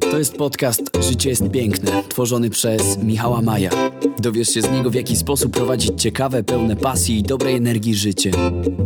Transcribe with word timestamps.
To 0.00 0.18
jest 0.18 0.36
podcast 0.36 0.82
Życie 1.00 1.28
jest 1.30 1.50
piękne, 1.50 2.02
tworzony 2.08 2.50
przez 2.50 2.98
Michała 2.98 3.42
Maja. 3.42 3.70
Dowiesz 4.18 4.48
się 4.48 4.62
z 4.62 4.70
niego, 4.70 4.90
w 4.90 4.94
jaki 4.94 5.16
sposób 5.16 5.52
prowadzić 5.52 6.02
ciekawe, 6.02 6.44
pełne 6.44 6.76
pasji 6.76 7.18
i 7.18 7.22
dobrej 7.22 7.56
energii 7.56 7.94
życie. 7.94 8.30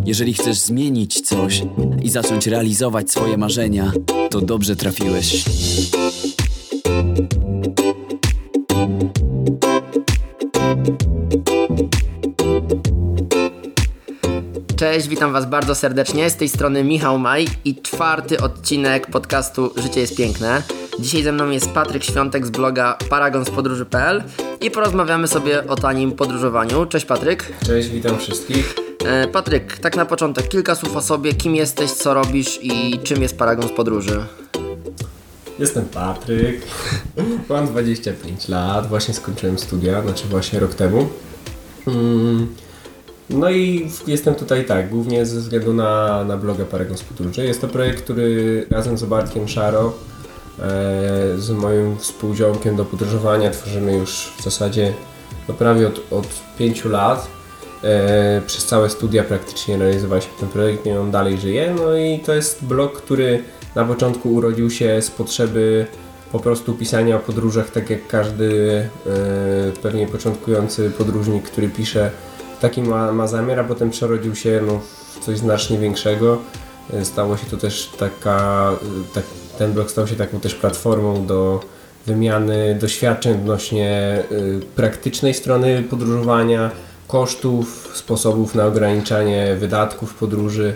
Jeżeli 0.05 0.35
chcesz 0.35 0.59
zmienić 0.59 1.21
coś 1.21 1.63
i 2.03 2.11
zacząć 2.11 2.47
realizować 2.47 3.11
swoje 3.11 3.37
marzenia, 3.37 3.93
to 4.31 4.41
dobrze 4.41 4.77
trafiłeś. 4.77 5.45
Cześć, 14.77 15.09
witam 15.09 15.33
Was 15.33 15.47
bardzo 15.47 15.75
serdecznie. 15.75 16.31
Z 16.31 16.37
tej 16.37 16.49
strony 16.49 16.85
Michał 16.85 17.19
Maj 17.19 17.47
i 17.65 17.77
czwarty 17.77 18.41
odcinek 18.41 19.07
podcastu 19.07 19.71
Życie 19.77 20.01
jest 20.01 20.17
piękne. 20.17 20.63
Dzisiaj 20.99 21.23
ze 21.23 21.33
mną 21.33 21.51
jest 21.51 21.71
Patryk 21.71 22.05
Świątek 22.05 22.47
z 22.47 22.51
bloga 22.51 22.99
paragonspodróży.pl 23.11 24.23
i 24.61 24.71
porozmawiamy 24.71 25.29
sobie 25.29 25.67
o 25.69 25.77
tanim 25.77 26.13
podróżowaniu. 26.13 26.87
Cześć 26.87 27.07
Patryk. 27.07 27.53
Cześć, 27.67 27.89
witam 27.89 28.19
wszystkich. 28.19 28.75
E, 29.05 29.29
Patryk, 29.29 29.79
tak 29.79 29.97
na 29.97 30.05
początek 30.07 30.49
kilka 30.49 30.75
słów 30.75 30.97
o 30.97 31.03
sobie, 31.03 31.35
kim 31.35 31.55
jesteś, 31.57 31.91
co 31.91 32.15
robisz 32.15 32.59
i 32.63 32.99
czym 33.05 33.23
jest 33.23 33.39
Paragon 33.39 33.69
z 33.69 33.73
Podróży. 33.73 34.21
Jestem 35.59 35.85
Patryk, 35.85 36.61
mam 37.49 37.67
25 37.67 38.49
lat, 38.49 38.87
właśnie 38.89 39.15
skończyłem 39.15 39.59
studia, 39.59 40.03
znaczy 40.03 40.25
właśnie 40.29 40.61
rok 40.61 40.75
temu. 40.75 41.09
Mm, 41.87 42.47
No 43.31 43.51
i 43.51 43.91
jestem 44.07 44.35
tutaj 44.35 44.65
tak, 44.65 44.89
głównie 44.91 45.27
ze 45.27 45.41
względu 45.41 45.75
na, 45.75 46.25
na 46.25 46.37
bloga 46.37 46.65
Paragon 46.65 46.97
z 46.97 47.03
Podróży. 47.03 47.45
Jest 47.45 47.61
to 47.61 47.69
projekt, 47.69 48.03
który 48.03 48.67
razem 48.71 48.99
z 48.99 49.05
Bartkiem 49.05 49.49
Szaro, 49.49 49.93
z 51.37 51.51
moim 51.51 51.97
współziomkiem 51.97 52.77
do 52.77 52.85
podróżowania 52.85 53.51
tworzymy 53.51 53.97
już 53.97 54.33
w 54.39 54.43
zasadzie 54.43 54.93
no 55.49 55.55
prawie 55.55 55.89
od, 55.89 56.13
od 56.13 56.27
5 56.59 56.85
lat. 56.85 57.29
E, 57.85 58.43
przez 58.47 58.67
całe 58.67 58.91
studia 58.91 59.25
praktycznie 59.25 59.77
realizowaliśmy 59.77 60.33
ten 60.41 60.49
projekt 60.49 60.87
i 60.87 60.91
on 60.91 61.11
dalej 61.11 61.39
żyje. 61.39 61.75
No 61.79 61.97
i 61.97 62.19
to 62.19 62.35
jest 62.35 62.65
blog, 62.65 63.03
który 63.03 63.43
na 63.75 63.85
początku 63.85 64.35
urodził 64.35 64.71
się 64.71 65.03
z 65.03 65.11
potrzeby 65.11 65.87
po 66.33 66.41
prostu 66.41 66.75
pisania 66.75 67.17
o 67.17 67.19
podróżach, 67.19 67.71
tak 67.71 67.91
jak 67.91 68.07
każdy 68.07 68.81
e, 69.07 69.83
pewnie 69.83 70.07
początkujący 70.07 70.91
podróżnik, 70.91 71.45
który 71.45 71.69
pisze, 71.69 72.11
taki 72.61 72.83
ma, 72.83 73.13
ma 73.13 73.27
zamiar, 73.27 73.61
a 73.61 73.65
potem 73.65 73.91
przerodził 73.91 74.35
się 74.35 74.61
no, 74.67 74.81
w 75.15 75.25
coś 75.25 75.39
znacznie 75.39 75.79
większego. 75.79 76.39
E, 76.93 77.05
Stało 77.05 77.37
się 77.37 77.47
to 77.47 77.57
też 77.57 77.91
taka, 77.99 78.71
e, 78.73 79.15
tak, 79.15 79.25
ten 79.59 79.73
blog 79.73 79.91
stał 79.91 80.07
się 80.07 80.17
taką 80.17 80.41
też 80.41 80.55
platformą 80.55 81.27
do 81.27 81.61
wymiany 82.07 82.79
doświadczeń 82.81 83.35
odnośnie 83.35 84.23
y, 84.33 84.61
praktycznej 84.77 85.35
strony 85.35 85.83
podróżowania, 85.91 86.71
kosztów, 87.09 87.93
sposobów 87.95 88.55
na 88.55 88.67
ograniczanie 88.67 89.57
wydatków 89.61 90.15
podróży. 90.15 90.75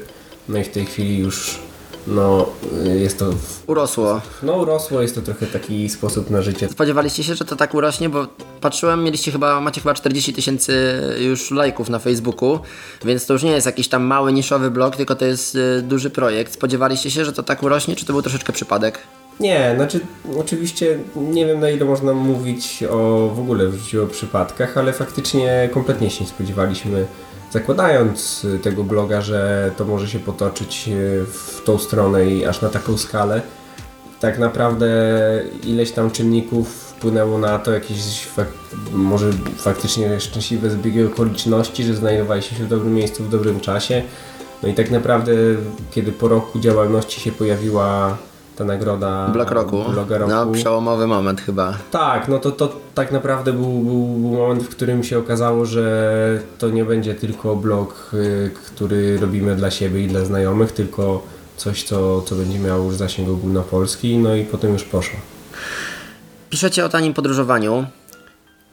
No 0.49 0.59
i 0.59 0.65
w 0.65 0.69
tej 0.69 0.87
chwili 0.87 1.19
już 1.19 1.59
no, 2.07 2.47
y, 2.87 2.99
jest 2.99 3.19
to, 3.19 3.31
Urosło. 3.67 4.21
no 4.43 4.53
urosło, 4.57 5.03
jest 5.03 5.15
to 5.15 5.23
trochę 5.23 5.47
taki 5.47 5.89
sposób 5.89 6.31
na 6.31 6.43
życie. 6.43 6.69
Spodziewaliście 6.69 7.25
się, 7.25 7.35
że 7.35 7.45
to 7.45 7.57
tak 7.57 7.75
urośnie, 7.75 8.09
bo 8.09 8.27
patrzyłem, 8.61 9.05
mieliście 9.05 9.33
chyba, 9.33 9.61
macie 9.61 9.81
chyba 9.81 9.95
40 9.95 10.33
tysięcy 10.33 11.01
już 11.21 11.51
lajków 11.51 11.89
na 11.89 11.99
Facebooku, 11.99 12.59
więc 13.05 13.27
to 13.27 13.33
już 13.33 13.43
nie 13.43 13.51
jest 13.51 13.67
jakiś 13.67 13.89
tam 13.89 14.03
mały, 14.03 14.33
niszowy 14.33 14.71
blog, 14.71 14.97
tylko 14.97 15.15
to 15.15 15.25
jest 15.25 15.55
y, 15.55 15.83
duży 15.83 16.11
projekt. 16.11 16.53
Spodziewaliście 16.53 17.11
się, 17.11 17.25
że 17.25 17.33
to 17.33 17.43
tak 17.43 17.63
urośnie, 17.63 17.97
czy 17.97 18.07
to 18.07 18.13
był 18.13 18.23
troszeczkę 18.23 18.53
przypadek? 18.53 18.99
Nie, 19.41 19.73
znaczy 19.77 20.01
oczywiście 20.41 20.99
nie 21.17 21.47
wiem 21.47 21.61
na 21.61 21.71
ile 21.71 21.85
można 21.85 22.15
mówić 22.15 22.85
o 22.91 23.29
w 23.35 23.39
ogóle 23.41 23.69
w 23.69 23.75
życiu 23.75 24.05
o 24.05 24.07
przypadkach, 24.07 24.79
ale 24.79 24.93
faktycznie 24.93 25.71
kompletnie 25.75 26.11
się 26.11 26.25
nie 26.25 26.31
spodziewaliśmy, 26.31 27.07
zakładając 27.53 28.45
y, 28.45 28.59
tego 28.59 28.85
bloga, 28.85 29.21
że 29.21 29.71
to 29.77 29.85
może 29.85 30.09
się 30.09 30.19
potoczyć 30.19 30.89
y, 30.89 31.25
w 31.27 31.63
tą 31.65 31.79
stronę 31.79 32.27
i 32.27 32.45
aż 32.45 32.63
na 32.63 32.69
taką 32.69 32.99
skalę. 32.99 33.43
Tak 34.21 34.39
naprawdę 34.39 34.89
ileś 35.65 35.93
tam 35.93 36.11
czynników 36.11 36.69
wpłynęło 36.69 37.39
na 37.39 37.59
to, 37.59 37.73
jakieś 37.73 38.29
fak- 38.37 38.91
może 38.93 39.31
faktycznie 39.57 40.21
szczęśliwe 40.21 40.71
zbiegi 40.71 41.05
okoliczności, 41.05 41.85
że 41.85 41.95
znajdowaliśmy 41.95 42.59
się 42.59 42.65
w 42.65 42.69
dobrym 42.69 42.95
miejscu 42.95 43.25
w 43.25 43.31
dobrym 43.31 43.61
czasie. 43.61 44.03
No 44.63 44.69
i 44.69 44.75
tak 44.75 44.91
naprawdę, 44.91 45.33
kiedy 45.91 46.13
po 46.13 46.29
roku 46.29 46.61
działalności 46.61 47.21
się 47.21 47.33
pojawiła 47.33 48.19
ta 48.57 48.65
nagroda 48.65 49.33
roku. 49.51 49.85
No, 50.29 50.47
przełomowy 50.47 51.07
moment 51.07 51.41
chyba. 51.41 51.75
Tak, 51.91 52.29
no 52.29 52.39
to, 52.39 52.51
to 52.51 52.77
tak 52.95 53.13
naprawdę 53.13 53.53
był, 53.53 53.71
był, 53.71 54.05
był 54.07 54.31
moment, 54.31 54.63
w 54.63 54.69
którym 54.69 55.05
się 55.05 55.19
okazało, 55.19 55.67
że 55.67 56.43
to 56.59 56.71
nie 56.71 56.85
będzie 56.85 57.15
tylko 57.15 57.57
blog, 57.57 58.11
y, 58.15 58.51
który 58.67 59.19
robimy 59.19 59.57
dla 59.57 59.71
siebie 59.71 60.05
i 60.05 60.09
dla 60.09 60.25
znajomych, 60.25 60.73
tylko 60.73 61.23
coś, 61.57 61.83
co, 61.85 62.23
co 62.23 62.35
będzie 62.35 62.59
miało 62.59 62.85
już 62.85 62.95
zasięg 62.95 63.29
ogólnopolski, 63.29 64.19
no 64.19 64.35
i 64.35 64.45
potem 64.45 64.73
już 64.73 64.85
poszło. 64.85 65.19
Piszecie 66.51 66.85
o 66.85 66.89
tanim 66.89 67.15
podróżowaniu 67.15 67.87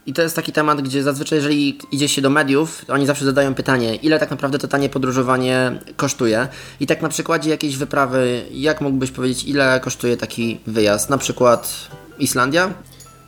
i 0.10 0.14
to 0.14 0.22
jest 0.22 0.36
taki 0.36 0.52
temat, 0.52 0.82
gdzie 0.82 1.04
zazwyczaj 1.04 1.38
jeżeli 1.38 1.78
idzie 1.92 2.08
się 2.08 2.22
do 2.22 2.30
mediów, 2.30 2.86
oni 2.88 3.06
zawsze 3.06 3.26
zadają 3.26 3.56
pytanie, 3.56 3.96
ile 3.96 4.20
tak 4.20 4.32
naprawdę 4.32 4.60
to 4.60 4.68
tanie 4.68 4.90
podróżowanie 4.90 5.80
kosztuje 5.96 6.48
i 6.80 6.88
tak 6.88 7.02
na 7.02 7.10
przykładzie 7.10 7.50
jakiejś 7.50 7.78
wyprawy, 7.78 8.42
jak 8.52 8.82
mógłbyś 8.82 9.12
powiedzieć, 9.12 9.44
ile 9.44 9.80
kosztuje 9.80 10.18
taki 10.18 10.60
wyjazd? 10.68 11.10
Na 11.10 11.18
przykład 11.18 11.88
Islandia? 12.20 12.74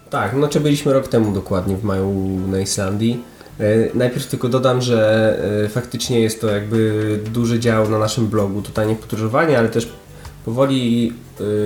Tak, 0.09 0.33
no 0.35 0.47
czy 0.47 0.59
byliśmy 0.59 0.93
rok 0.93 1.07
temu 1.07 1.33
dokładnie 1.33 1.77
w 1.77 1.83
maju 1.83 2.39
na 2.47 2.59
Islandii. 2.59 3.23
E, 3.59 3.63
Najpierw 3.97 4.27
tylko 4.27 4.49
dodam, 4.49 4.81
że 4.81 5.39
e, 5.65 5.69
faktycznie 5.69 6.19
jest 6.19 6.41
to 6.41 6.47
jakby 6.47 7.19
duży 7.33 7.59
dział 7.59 7.89
na 7.89 7.99
naszym 7.99 8.27
blogu, 8.27 8.61
to 8.61 8.71
tanie 8.71 8.95
podróżowanie, 8.95 9.59
ale 9.59 9.69
też 9.69 9.89
powoli 10.45 11.13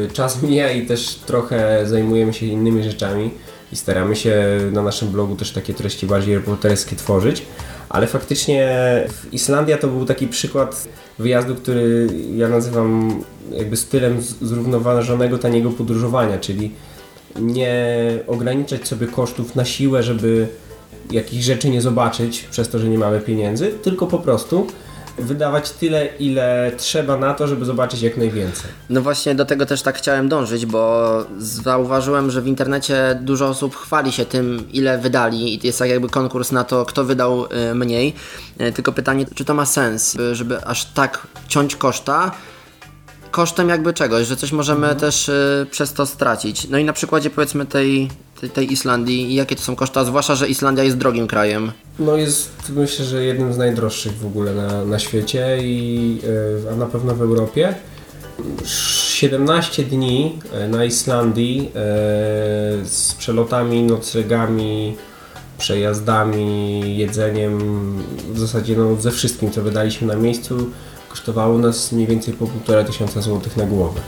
e, 0.07 0.11
czas 0.11 0.43
mija 0.43 0.71
i 0.71 0.85
też 0.85 1.15
trochę 1.15 1.81
zajmujemy 1.85 2.33
się 2.33 2.45
innymi 2.45 2.83
rzeczami 2.83 3.31
i 3.71 3.75
staramy 3.75 4.15
się 4.15 4.59
na 4.71 4.81
naszym 4.81 5.07
blogu 5.07 5.35
też 5.35 5.51
takie 5.51 5.73
treści 5.73 6.07
bardziej 6.07 6.35
reporterskie 6.35 6.95
tworzyć. 6.95 7.45
Ale 7.89 8.07
faktycznie 8.07 8.69
Islandia 9.31 9.77
to 9.77 9.87
był 9.87 10.05
taki 10.05 10.27
przykład 10.27 10.87
wyjazdu, 11.19 11.55
który 11.55 12.07
ja 12.35 12.49
nazywam 12.49 13.23
jakby 13.51 13.77
stylem 13.77 14.21
zrównoważonego 14.41 15.37
taniego 15.37 15.71
podróżowania, 15.71 16.37
czyli 16.37 16.71
nie 17.39 17.75
ograniczać 18.27 18.87
sobie 18.87 19.07
kosztów 19.07 19.55
na 19.55 19.65
siłę, 19.65 20.03
żeby 20.03 20.47
jakichś 21.11 21.43
rzeczy 21.43 21.69
nie 21.69 21.81
zobaczyć 21.81 22.47
przez 22.51 22.69
to, 22.69 22.79
że 22.79 22.89
nie 22.89 22.97
mamy 22.97 23.19
pieniędzy, 23.19 23.67
tylko 23.67 24.07
po 24.07 24.19
prostu 24.19 24.67
wydawać 25.17 25.71
tyle, 25.71 26.05
ile 26.05 26.71
trzeba 26.77 27.17
na 27.17 27.33
to, 27.33 27.47
żeby 27.47 27.65
zobaczyć 27.65 28.01
jak 28.01 28.17
najwięcej. 28.17 28.71
No 28.89 29.01
właśnie 29.01 29.35
do 29.35 29.45
tego 29.45 29.65
też 29.65 29.81
tak 29.81 29.97
chciałem 29.97 30.29
dążyć, 30.29 30.65
bo 30.65 31.05
zauważyłem, 31.37 32.31
że 32.31 32.41
w 32.41 32.47
internecie 32.47 33.19
dużo 33.21 33.47
osób 33.47 33.75
chwali 33.75 34.11
się 34.11 34.25
tym, 34.25 34.63
ile 34.73 34.97
wydali 34.97 35.53
i 35.53 35.67
jest 35.67 35.79
tak 35.79 35.89
jakby 35.89 36.09
konkurs 36.09 36.51
na 36.51 36.63
to, 36.63 36.85
kto 36.85 37.03
wydał 37.03 37.45
y, 37.45 37.75
mniej. 37.75 38.13
Y, 38.61 38.71
Tylko 38.71 38.91
pytanie, 38.91 39.25
czy 39.35 39.45
to 39.45 39.53
ma 39.53 39.65
sens, 39.65 40.17
żeby 40.31 40.65
aż 40.65 40.85
tak 40.85 41.27
ciąć 41.47 41.75
koszta, 41.75 42.31
kosztem 43.31 43.69
jakby 43.69 43.93
czegoś, 43.93 44.27
że 44.27 44.35
coś 44.35 44.51
możemy 44.51 44.95
też 44.95 45.29
y, 45.29 45.67
przez 45.71 45.93
to 45.93 46.05
stracić. 46.05 46.69
No 46.69 46.77
i 46.77 46.83
na 46.83 46.93
przykładzie 46.93 47.29
powiedzmy 47.29 47.65
tej, 47.65 48.09
tej, 48.53 48.73
Islandii, 48.73 49.35
jakie 49.35 49.55
to 49.55 49.61
są 49.61 49.75
koszta, 49.75 50.05
zwłaszcza, 50.05 50.35
że 50.35 50.47
Islandia 50.47 50.83
jest 50.83 50.97
drogim 50.97 51.27
krajem. 51.27 51.71
No 51.99 52.17
jest 52.17 52.51
myślę, 52.69 53.05
że 53.05 53.23
jednym 53.23 53.53
z 53.53 53.57
najdroższych 53.57 54.17
w 54.17 54.25
ogóle 54.25 54.53
na, 54.53 54.85
na 54.85 54.99
świecie, 54.99 55.57
i, 55.61 56.19
e, 56.67 56.71
a 56.73 56.75
na 56.75 56.85
pewno 56.85 57.15
w 57.15 57.21
Europie. 57.21 57.75
17 58.65 59.83
dni 59.83 60.39
e, 60.53 60.67
na 60.67 60.85
Islandii 60.85 61.59
e, 61.67 61.71
z 62.85 63.15
przelotami, 63.17 63.83
noclegami, 63.83 64.95
przejazdami, 65.57 66.97
jedzeniem, 66.97 67.59
w 68.33 68.39
zasadzie 68.39 68.75
no, 68.75 68.95
ze 68.95 69.11
wszystkim 69.11 69.51
co 69.51 69.61
wydaliśmy 69.61 70.07
na 70.07 70.15
miejscu 70.15 70.69
kosztowało 71.09 71.57
nas 71.57 71.91
mniej 71.91 72.07
więcej 72.07 72.33
po 72.33 72.45
1,5 72.45 72.85
tysiąca 72.85 73.21
złotych 73.21 73.57
na 73.57 73.65
głowę. 73.65 74.01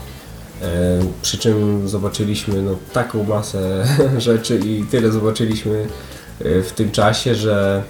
E, 0.62 1.00
Przy 1.22 1.38
czym 1.38 1.88
zobaczyliśmy 1.90 2.62
no, 2.62 2.76
taką 2.94 3.24
masę 3.24 3.88
rzeczy 4.18 4.60
i 4.66 4.84
tyle 4.84 5.12
zobaczyliśmy 5.12 5.88
e, 6.40 6.62
w 6.62 6.72
tym 6.72 6.92
czasie, 6.92 7.36
że 7.36 7.84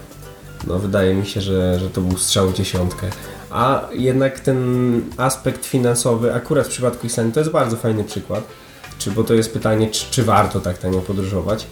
no, 0.68 0.80
wydaje 0.80 1.14
mi 1.14 1.26
się, 1.26 1.42
że, 1.42 1.80
że 1.80 1.90
to 1.90 2.02
był 2.02 2.18
strzał 2.18 2.54
dziesiątkę. 2.54 3.08
A 3.52 3.90
jednak 3.94 4.40
ten 4.40 5.02
aspekt 5.18 5.66
finansowy, 5.66 6.34
akurat 6.34 6.66
w 6.66 6.70
przypadku 6.70 7.08
Islandii, 7.08 7.34
to 7.34 7.40
jest 7.40 7.52
bardzo 7.52 7.78
fajny 7.78 8.04
przykład, 8.04 8.44
czy, 9.00 9.12
bo 9.12 9.24
to 9.24 9.34
jest 9.34 9.54
pytanie, 9.54 9.90
czy, 9.90 10.06
czy 10.12 10.24
warto 10.24 10.60
tak 10.60 10.78
tanio 10.78 11.00
podróżować. 11.00 11.68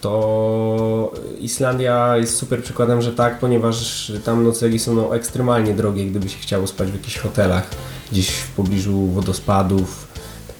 To 0.00 1.12
Islandia 1.38 2.16
jest 2.16 2.36
super 2.36 2.62
przykładem, 2.62 3.02
że 3.02 3.12
tak, 3.12 3.38
ponieważ 3.38 4.12
tam 4.24 4.44
noclegi 4.44 4.78
są 4.78 4.94
no, 4.94 5.16
ekstremalnie 5.16 5.74
drogie, 5.74 6.06
gdyby 6.06 6.28
się 6.28 6.38
chciało 6.38 6.66
spać 6.66 6.90
w 6.90 6.94
jakichś 6.94 7.18
hotelach, 7.18 7.70
gdzieś 8.12 8.30
w 8.30 8.50
pobliżu 8.50 9.06
wodospadów, 9.06 10.05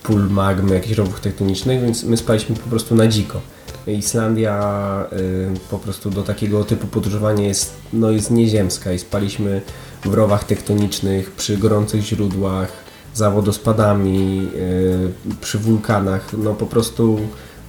pól 0.06 0.30
magmy, 0.30 0.74
jakichś 0.74 0.96
rowów 0.96 1.20
tektonicznych, 1.20 1.82
więc 1.82 2.04
my 2.04 2.16
spaliśmy 2.16 2.56
po 2.56 2.68
prostu 2.68 2.94
na 2.94 3.06
dziko. 3.06 3.40
Islandia 3.86 5.06
y, 5.12 5.70
po 5.70 5.78
prostu 5.78 6.10
do 6.10 6.22
takiego 6.22 6.64
typu 6.64 6.86
podróżowania 6.86 7.46
jest, 7.46 7.74
no, 7.92 8.10
jest 8.10 8.30
nieziemska 8.30 8.92
i 8.92 8.98
spaliśmy 8.98 9.62
w 10.04 10.14
rowach 10.14 10.44
tektonicznych, 10.44 11.30
przy 11.30 11.56
gorących 11.56 12.02
źródłach, 12.02 12.72
za 13.14 13.30
wodospadami, 13.30 14.48
y, 14.54 15.36
przy 15.40 15.58
wulkanach, 15.58 16.32
no 16.38 16.54
po 16.54 16.66
prostu 16.66 17.20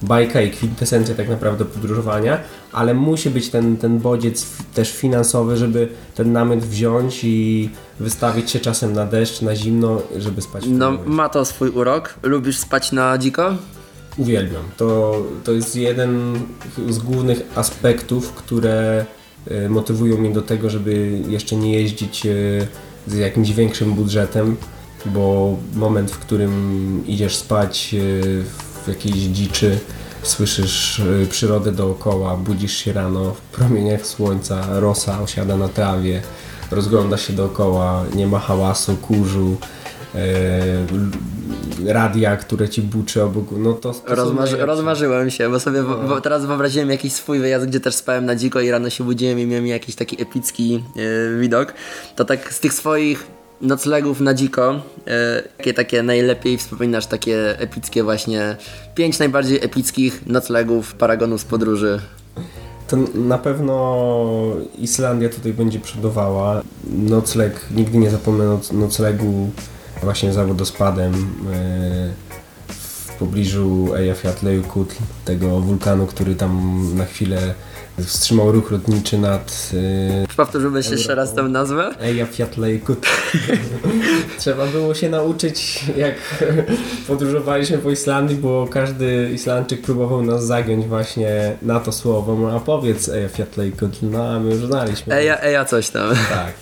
bajka 0.02 0.40
i 0.42 0.50
kwintesencja 0.50 1.14
tak 1.14 1.28
naprawdę 1.28 1.64
podróżowania, 1.64 2.40
ale 2.72 2.94
musi 2.94 3.30
być 3.30 3.48
ten, 3.48 3.76
ten 3.76 3.98
bodziec 3.98 4.46
też 4.74 4.92
finansowy, 4.92 5.56
żeby 5.56 5.88
ten 6.14 6.32
namiot 6.32 6.58
wziąć 6.60 7.20
i 7.24 7.70
wystawić 8.00 8.50
się 8.50 8.60
czasem 8.60 8.92
na 8.92 9.06
deszcz, 9.06 9.42
na 9.42 9.56
zimno, 9.56 10.02
żeby 10.16 10.42
spać 10.42 10.64
w 10.64 10.70
No, 10.70 10.90
namiocie. 10.90 11.10
ma 11.10 11.28
to 11.28 11.44
swój 11.44 11.68
urok. 11.70 12.14
Lubisz 12.22 12.58
spać 12.58 12.92
na 12.92 13.18
dziko? 13.18 13.54
Uwielbiam. 14.16 14.62
To, 14.76 15.16
to 15.44 15.52
jest 15.52 15.76
jeden 15.76 16.34
z 16.88 16.98
głównych 16.98 17.42
aspektów, 17.54 18.32
które 18.32 19.04
e, 19.50 19.68
motywują 19.68 20.18
mnie 20.18 20.30
do 20.30 20.42
tego, 20.42 20.70
żeby 20.70 21.20
jeszcze 21.28 21.56
nie 21.56 21.72
jeździć 21.72 22.26
e, 22.26 22.30
z 23.06 23.14
jakimś 23.14 23.52
większym 23.52 23.92
budżetem, 23.94 24.56
bo 25.06 25.56
moment, 25.74 26.10
w 26.10 26.18
którym 26.18 26.52
idziesz 27.06 27.36
spać 27.36 27.94
w 28.44 28.67
jakiejś 28.88 29.14
dziczy, 29.16 29.78
słyszysz 30.22 31.00
e, 31.00 31.26
przyrodę 31.26 31.72
dookoła, 31.72 32.36
budzisz 32.36 32.72
się 32.76 32.92
rano 32.92 33.30
w 33.34 33.40
promieniach 33.40 34.06
słońca, 34.06 34.80
rosa 34.80 35.20
osiada 35.22 35.56
na 35.56 35.68
trawie, 35.68 36.22
rozglądasz 36.70 37.26
się 37.26 37.32
dookoła, 37.32 38.04
nie 38.14 38.26
ma 38.26 38.38
hałasu, 38.38 38.96
kurzu, 38.96 39.56
e, 40.14 40.22
radia, 41.92 42.36
które 42.36 42.68
ci 42.68 42.82
buczy 42.82 43.22
obok, 43.22 43.44
no 43.58 43.72
to, 43.72 43.92
to 43.94 44.14
Rozmarzy, 44.14 44.56
rozmarzyłem 44.66 45.30
się, 45.30 45.50
bo 45.50 45.60
sobie 45.60 45.82
wo- 45.82 45.96
bo 45.98 46.20
teraz 46.20 46.46
wyobraziłem 46.46 46.90
jakiś 46.90 47.12
swój 47.12 47.38
wyjazd, 47.38 47.66
gdzie 47.66 47.80
też 47.80 47.94
spałem 47.94 48.24
na 48.26 48.36
dziko 48.36 48.60
i 48.60 48.70
rano 48.70 48.90
się 48.90 49.04
budziłem 49.04 49.40
i 49.40 49.46
miałem 49.46 49.66
jakiś 49.66 49.94
taki 49.94 50.22
epicki 50.22 50.84
e, 50.96 51.38
widok. 51.40 51.74
To 52.16 52.24
tak 52.24 52.54
z 52.54 52.60
tych 52.60 52.72
swoich 52.74 53.26
noclegów 53.60 54.20
na 54.20 54.34
dziko, 54.34 54.82
e, 55.06 55.42
jakie 55.58 55.74
takie 55.74 56.02
najlepiej 56.02 56.58
wspominasz, 56.58 57.06
takie 57.06 57.58
epickie 57.58 58.02
właśnie, 58.02 58.56
pięć 58.94 59.18
najbardziej 59.18 59.64
epickich 59.64 60.26
noclegów, 60.26 60.94
paragonów 60.94 61.40
z 61.40 61.44
podróży. 61.44 62.00
To 62.88 62.96
na 63.14 63.38
pewno 63.38 64.06
Islandia 64.78 65.28
tutaj 65.28 65.52
będzie 65.52 65.80
przodowała. 65.80 66.62
Nocleg, 66.90 67.60
nigdy 67.70 67.98
nie 67.98 68.10
zapomnę 68.10 68.44
noc, 68.44 68.72
noclegu 68.72 69.50
właśnie 70.02 70.32
za 70.32 70.44
wodospadem 70.44 71.12
e, 71.14 72.12
w 72.68 73.14
pobliżu 73.18 73.94
Eyjafjallajökull, 73.94 74.86
tego 75.24 75.60
wulkanu, 75.60 76.06
który 76.06 76.34
tam 76.34 76.82
na 76.96 77.04
chwilę 77.04 77.54
wstrzymał 78.06 78.52
ruch 78.52 78.70
lotniczy 78.70 79.18
nad 79.18 79.70
e, 80.24 80.36
Powtórzyłbyś 80.36 80.90
jeszcze 80.90 81.14
raz 81.14 81.34
tę 81.34 81.42
nazwę? 81.42 81.94
Eyjafjallajökull. 82.00 82.96
Trzeba 84.38 84.66
było 84.66 84.94
się 84.94 85.08
nauczyć, 85.08 85.84
jak 85.96 86.14
podróżowaliśmy 87.06 87.78
po 87.78 87.90
Islandii, 87.90 88.36
bo 88.36 88.68
każdy 88.70 89.30
Islandczyk 89.34 89.80
próbował 89.82 90.22
nas 90.22 90.46
zagiąć 90.46 90.86
właśnie 90.86 91.56
na 91.62 91.80
to 91.80 91.92
słowo. 91.92 92.36
No, 92.36 92.56
a 92.56 92.60
powiedz 92.60 93.08
Eyjafjallajökull, 93.08 93.88
no 94.02 94.28
a 94.28 94.40
my 94.40 94.50
już 94.54 94.66
znaliśmy. 94.66 95.14
Eja, 95.14 95.40
eja 95.40 95.64
coś 95.64 95.90
tam. 95.90 96.14
Tak. 96.30 96.52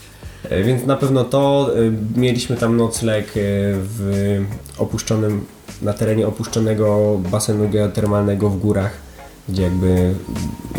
Więc 0.64 0.86
na 0.86 0.96
pewno 0.96 1.24
to. 1.24 1.70
e, 1.76 2.18
Mieliśmy 2.20 2.56
tam 2.56 2.76
nocleg 2.76 3.26
e, 3.28 3.30
w 3.74 4.40
opuszczonym, 4.78 5.44
na 5.82 5.92
terenie 5.92 6.26
opuszczonego 6.26 7.18
basenu 7.30 7.68
geotermalnego 7.68 8.48
w 8.50 8.58
górach, 8.58 9.05
gdzie 9.48 9.62
jakby 9.62 10.14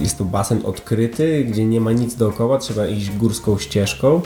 jest 0.01 0.17
to 0.17 0.25
basen 0.25 0.61
odkryty, 0.65 1.43
gdzie 1.43 1.65
nie 1.65 1.81
ma 1.81 1.91
nic 1.91 2.15
dookoła, 2.15 2.57
trzeba 2.57 2.87
iść 2.87 3.09
górską 3.09 3.57
ścieżką. 3.57 4.21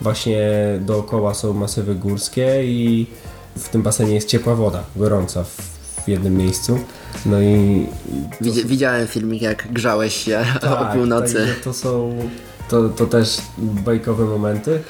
Właśnie 0.00 0.50
dookoła 0.80 1.34
są 1.34 1.52
masywy 1.52 1.94
górskie 1.94 2.64
i 2.64 3.06
w 3.56 3.68
tym 3.68 3.82
basenie 3.82 4.14
jest 4.14 4.28
ciepła 4.28 4.54
woda, 4.54 4.84
gorąca 4.96 5.44
w, 5.44 5.78
jednym 6.08 6.36
miejscu. 6.36 6.78
No 7.26 7.40
i 7.40 7.86
Widzi, 8.40 8.64
widziałem 8.64 9.06
filmik, 9.06 9.42
jak 9.42 9.72
grzałeś 9.72 10.24
się 10.24 10.44
o 10.90 10.92
północy. 10.94 11.34
także 11.34 11.54
to 11.54 11.72
są 11.72 12.18
to, 12.68 12.88
to 12.88 13.06
też 13.06 13.38
bajkowe 13.58 14.24
momenty. 14.24 14.80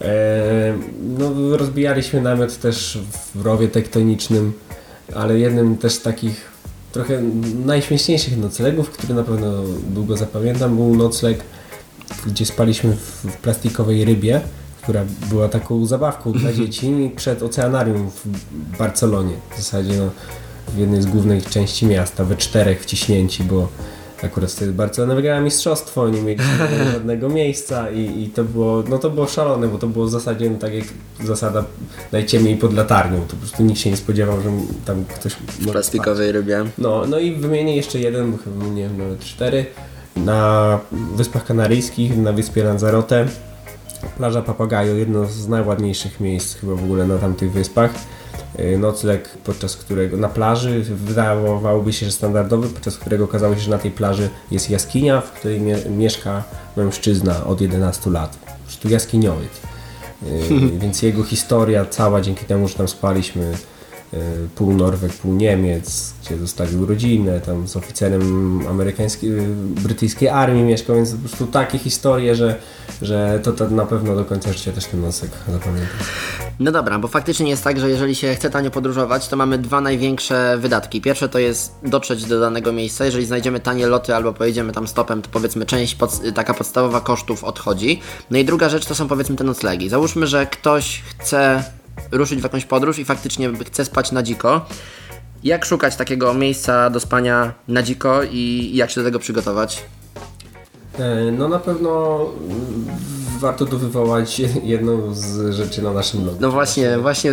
E, 0.00 0.74
no, 1.18 1.56
rozbijaliśmy 1.56 2.20
namiot 2.20 2.58
też 2.58 2.98
w 3.34 3.42
rowie 3.42 3.68
tektonicznym, 3.68 4.52
ale 5.14 5.38
jednym 5.38 5.76
też 5.76 5.92
z 5.92 6.02
takich 6.02 6.57
trochę 6.98 7.22
najśmieszniejszych 7.64 8.38
noclegów, 8.38 8.90
który 8.90 9.14
na 9.14 9.24
pewno 9.24 9.52
długo 9.90 10.16
zapamiętam, 10.16 10.76
był 10.76 10.96
nocleg, 10.96 11.44
gdzie 12.26 12.46
spaliśmy 12.46 12.96
w, 12.96 13.36
plastikowej 13.36 14.04
rybie, 14.04 14.40
która 14.82 15.04
była 15.30 15.48
taką 15.48 15.86
zabawką 15.86 16.32
dla 16.32 16.52
dzieci 16.58 17.12
przed 17.16 17.42
oceanarium 17.42 18.10
w 18.10 18.26
Barcelonie. 18.78 19.34
W 19.54 19.56
zasadzie 19.56 19.92
no, 19.98 20.10
w 20.74 20.78
jednej 20.78 21.02
z 21.02 21.06
głównych 21.06 21.50
części 21.50 21.86
miasta, 21.86 22.24
we 22.24 22.36
czterech 22.36 22.82
wciśnięci, 22.82 23.44
bo 23.44 23.68
akurat 24.24 24.52
wtedy 24.52 24.72
Barcelona 24.72 25.14
wygrała 25.14 25.40
mistrzostwo, 25.40 26.08
nie 26.08 26.22
mieliśmy 26.22 26.68
żadnego 26.92 27.28
miejsca 27.28 27.90
i, 27.90 28.22
i 28.22 28.28
to 28.28 28.44
było, 28.44 28.84
no 28.88 28.98
to 28.98 29.10
było 29.10 29.26
szalone, 29.26 29.68
bo 29.68 29.78
to 29.78 29.86
było 29.86 30.04
w 30.04 30.10
zasadzie 30.10 30.50
no, 30.50 30.58
tak 30.58 30.74
jak 30.74 30.84
zasada 31.24 31.64
najciemniej 32.12 32.56
pod 32.56 32.74
latarnią, 32.74 33.20
to 33.20 33.30
po 33.30 33.36
prostu 33.36 33.62
nikt 33.62 33.80
się 33.80 33.90
nie 33.90 33.96
spodziewał, 33.96 34.40
że 34.40 34.50
tam 34.84 35.04
ktoś 35.04 35.32
W 35.32 35.58
może 35.60 35.72
plastikowej 35.72 36.32
rybie. 36.32 36.64
no, 36.78 37.02
no 37.06 37.18
i 37.18 37.34
wymienię 37.34 37.76
jeszcze 37.76 37.98
jeden, 37.98 38.32
bo 38.32 38.38
chyba 38.38 38.56
wymieniłem 38.56 38.98
nawet 38.98 39.20
cztery. 39.20 39.66
Na 40.16 40.78
Wyspach 41.16 41.44
Kanaryjskich, 41.44 42.16
na 42.16 42.32
wyspie 42.32 42.64
Lanzarote, 42.64 43.26
plaża 44.16 44.42
Papagayo, 44.42 44.94
jedno 44.94 45.26
z 45.26 45.48
najładniejszych 45.48 46.20
miejsc 46.20 46.56
chyba 46.56 46.74
w 46.74 46.84
ogóle 46.84 47.06
na 47.06 47.18
tamtych 47.18 47.52
wyspach. 47.52 47.90
Yy, 48.58 48.78
Nocleg, 48.78 49.28
podczas 49.44 49.76
którego 49.76 50.16
na 50.16 50.28
plaży 50.28 50.80
wydawałoby 50.80 51.92
się, 51.92 52.06
że 52.06 52.12
standardowy, 52.12 52.68
podczas 52.68 52.98
którego 52.98 53.24
okazało 53.24 53.54
się, 53.54 53.60
że 53.60 53.70
na 53.70 53.78
tej 53.78 53.90
plaży 53.90 54.30
jest 54.50 54.70
jaskinia, 54.70 55.20
w 55.20 55.32
której 55.32 55.60
mie 55.60 55.76
mieszka 55.90 56.44
mężczyzna 56.76 57.44
od 57.44 57.60
11 57.60 58.10
lat. 58.10 58.38
Prostu 58.66 58.88
jaskiniowiec. 58.88 59.52
Yy, 60.22 60.78
więc 60.80 61.02
jego 61.02 61.22
historia 61.22 61.84
cała 61.84 62.20
dzięki 62.20 62.44
temu, 62.44 62.68
że 62.68 62.74
tam 62.74 62.88
spaliśmy 62.88 63.52
pół 64.54 64.72
Norweg, 64.72 65.12
pół 65.12 65.34
Niemiec, 65.34 66.12
gdzie 66.22 66.38
zostawił 66.38 66.86
rodzinę, 66.86 67.40
tam 67.40 67.68
z 67.68 67.76
oficerem 67.76 68.60
amerykańskiej, 68.68 69.30
brytyjskiej 69.82 70.28
armii 70.28 70.62
mieszkał, 70.62 70.96
więc 70.96 71.12
po 71.12 71.18
prostu 71.18 71.46
takie 71.46 71.78
historie, 71.78 72.34
że, 72.34 72.56
że 73.02 73.40
to, 73.42 73.52
to 73.52 73.70
na 73.70 73.86
pewno 73.86 74.16
do 74.16 74.24
końca 74.24 74.52
życia 74.52 74.72
też 74.72 74.84
ten 74.84 75.00
nosek 75.00 75.30
zapamiętam. 75.52 75.98
No 76.60 76.72
dobra, 76.72 76.98
bo 76.98 77.08
faktycznie 77.08 77.50
jest 77.50 77.64
tak, 77.64 77.80
że 77.80 77.90
jeżeli 77.90 78.14
się 78.14 78.34
chce 78.34 78.50
tanio 78.50 78.70
podróżować, 78.70 79.28
to 79.28 79.36
mamy 79.36 79.58
dwa 79.58 79.80
największe 79.80 80.58
wydatki. 80.58 81.00
Pierwsze 81.00 81.28
to 81.28 81.38
jest 81.38 81.72
dotrzeć 81.82 82.24
do 82.24 82.40
danego 82.40 82.72
miejsca. 82.72 83.04
Jeżeli 83.04 83.26
znajdziemy 83.26 83.60
tanie 83.60 83.86
loty 83.86 84.14
albo 84.14 84.32
pojedziemy 84.32 84.72
tam 84.72 84.88
stopem, 84.88 85.22
to 85.22 85.28
powiedzmy 85.32 85.66
część 85.66 85.94
pod, 85.94 86.34
taka 86.34 86.54
podstawowa 86.54 87.00
kosztów 87.00 87.44
odchodzi. 87.44 88.00
No 88.30 88.38
i 88.38 88.44
druga 88.44 88.68
rzecz 88.68 88.86
to 88.86 88.94
są 88.94 89.08
powiedzmy 89.08 89.36
te 89.36 89.44
noclegi. 89.44 89.88
Załóżmy, 89.88 90.26
że 90.26 90.46
ktoś 90.46 91.02
chce 91.18 91.64
ruszyć 92.12 92.40
w 92.40 92.42
jakąś 92.42 92.64
podróż 92.64 92.98
i 92.98 93.04
faktycznie 93.04 93.50
chce 93.66 93.84
spać 93.84 94.12
na 94.12 94.22
dziko. 94.22 94.66
Jak 95.44 95.64
szukać 95.64 95.96
takiego 95.96 96.34
miejsca 96.34 96.90
do 96.90 97.00
spania 97.00 97.52
na 97.68 97.82
dziko 97.82 98.20
i 98.30 98.70
jak 98.74 98.90
się 98.90 99.00
do 99.00 99.04
tego 99.04 99.18
przygotować? 99.18 99.82
E, 100.98 101.32
No 101.32 101.48
na 101.48 101.58
pewno 101.58 102.18
warto 103.38 103.66
tu 103.66 103.78
wywołać 103.78 104.40
jedną 104.64 105.14
z 105.14 105.54
rzeczy 105.54 105.82
na 105.82 105.92
naszym 105.92 106.20
blogu. 106.20 106.38
No 106.40 106.50
właśnie, 106.50 106.98
właśnie 106.98 107.32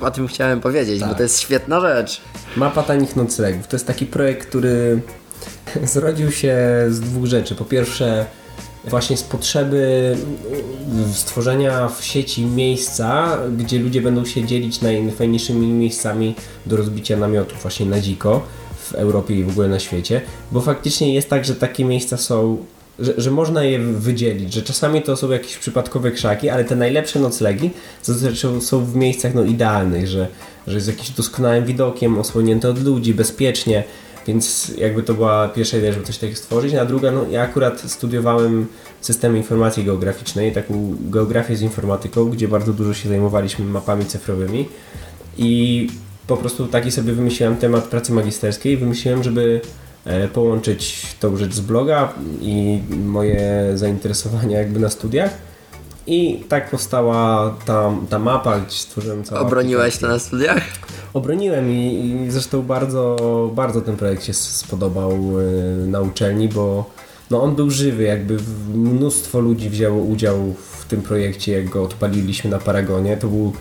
o 0.00 0.10
tym 0.10 0.28
chciałem 0.28 0.60
powiedzieć, 0.60 1.00
bo 1.00 1.06
Tak. 1.06 1.16
to 1.16 1.22
jest 1.22 1.40
świetna 1.40 1.80
rzecz. 1.80 2.20
Mapa 2.56 2.82
tanich 2.82 3.16
noclegów. 3.16 3.66
To 3.68 3.76
jest 3.76 3.86
taki 3.86 4.06
projekt, 4.06 4.48
który 4.48 5.00
zrodził 5.84 6.32
się 6.32 6.56
z 6.88 7.00
dwóch 7.00 7.26
rzeczy. 7.26 7.54
Po 7.54 7.64
pierwsze, 7.64 8.26
właśnie 8.86 9.16
z 9.16 9.22
potrzeby 9.22 10.16
stworzenia 11.12 11.88
w 11.88 12.04
sieci 12.04 12.46
miejsca, 12.46 13.38
gdzie 13.56 13.78
ludzie 13.78 14.02
będą 14.02 14.24
się 14.24 14.44
dzielić 14.44 14.80
najfajniejszymi 14.80 15.66
miejscami 15.66 16.34
do 16.66 16.76
rozbicia 16.76 17.16
namiotów 17.16 17.62
właśnie 17.62 17.86
na 17.86 18.00
dziko 18.00 18.42
w 18.76 18.94
Europie 18.94 19.34
i 19.34 19.44
w 19.44 19.48
ogóle 19.48 19.68
na 19.68 19.78
świecie. 19.78 20.20
Bo 20.52 20.60
faktycznie 20.60 21.14
jest 21.14 21.30
tak, 21.30 21.44
że 21.44 21.54
takie 21.54 21.84
miejsca 21.84 22.16
są 22.16 22.58
że, 22.98 23.14
że 23.16 23.30
można 23.30 23.64
je 23.64 23.78
wydzielić, 23.78 24.52
że 24.52 24.62
czasami 24.62 25.02
to 25.02 25.16
są 25.16 25.30
jakieś 25.30 25.56
przypadkowe 25.56 26.10
krzaki, 26.10 26.48
ale 26.48 26.64
te 26.64 26.76
najlepsze 26.76 27.20
noclegi 27.20 27.70
zazwyczaj 28.02 28.60
są 28.60 28.84
w 28.84 28.96
miejscach 28.96 29.34
no, 29.34 29.44
idealnych, 29.44 30.06
że, 30.06 30.28
że 30.66 30.74
jest 30.74 30.88
jakimś 30.88 31.10
doskonałym 31.10 31.64
widokiem, 31.64 32.18
osłonięte 32.18 32.68
od 32.68 32.84
ludzi, 32.84 33.14
bezpiecznie, 33.14 33.84
więc 34.26 34.72
jakby 34.78 35.02
to 35.02 35.14
była 35.14 35.48
pierwsza 35.48 35.76
idea, 35.76 35.92
żeby 35.92 36.06
coś 36.06 36.18
takiego 36.18 36.38
stworzyć, 36.38 36.74
a 36.74 36.84
druga, 36.84 37.10
no 37.10 37.24
ja 37.30 37.42
akurat 37.42 37.80
studiowałem 37.80 38.66
systemy 39.00 39.38
informacji 39.38 39.84
geograficznej, 39.84 40.52
taką 40.52 40.96
geografię 41.00 41.56
z 41.56 41.62
informatyką, 41.62 42.30
gdzie 42.30 42.48
bardzo 42.48 42.72
dużo 42.72 42.94
się 42.94 43.08
zajmowaliśmy 43.08 43.64
mapami 43.64 44.04
cyfrowymi 44.04 44.68
i 45.38 45.88
po 46.26 46.36
prostu 46.36 46.66
taki 46.66 46.90
sobie 46.90 47.12
wymyśliłem 47.12 47.56
temat 47.56 47.84
pracy 47.84 48.12
magisterskiej. 48.12 48.76
Wymyśliłem, 48.76 49.22
żeby 49.22 49.60
e, 50.04 50.28
połączyć 50.28 51.06
tą 51.20 51.36
rzecz 51.36 51.54
z 51.54 51.60
bloga 51.60 52.12
i 52.40 52.80
moje 53.04 53.72
zainteresowania 53.74 54.58
jakby 54.58 54.80
na 54.80 54.90
studiach. 54.90 55.30
I 56.06 56.44
tak 56.48 56.70
powstała 56.70 57.54
ta, 57.64 57.92
ta 58.10 58.18
mapa, 58.18 58.60
gdzie 58.60 58.76
stworzyłem 58.76 59.24
całą 59.24 59.40
Obroniłeś 59.40 59.98
to 59.98 60.08
na 60.08 60.18
studiach? 60.18 60.62
Obroniłem 61.14 61.70
i, 61.70 62.24
i 62.26 62.30
zresztą 62.30 62.62
bardzo, 62.62 63.16
bardzo 63.54 63.80
ten 63.80 63.96
projekt 63.96 64.24
się 64.24 64.34
spodobał 64.34 65.40
y, 65.40 65.86
na 65.86 66.00
uczelni, 66.00 66.48
bo 66.48 66.90
no 67.30 67.42
on 67.42 67.54
był 67.54 67.70
żywy, 67.70 68.02
jakby 68.02 68.36
mnóstwo 68.74 69.40
ludzi 69.40 69.70
wzięło 69.70 70.02
udział 70.02 70.54
w 70.78 70.84
tym 70.84 71.02
projekcie, 71.02 71.52
jak 71.52 71.68
go 71.68 71.82
odpaliliśmy 71.82 72.50
na 72.50 72.58
Paragonie. 72.58 73.16
To 73.16 73.28
był 73.28 73.52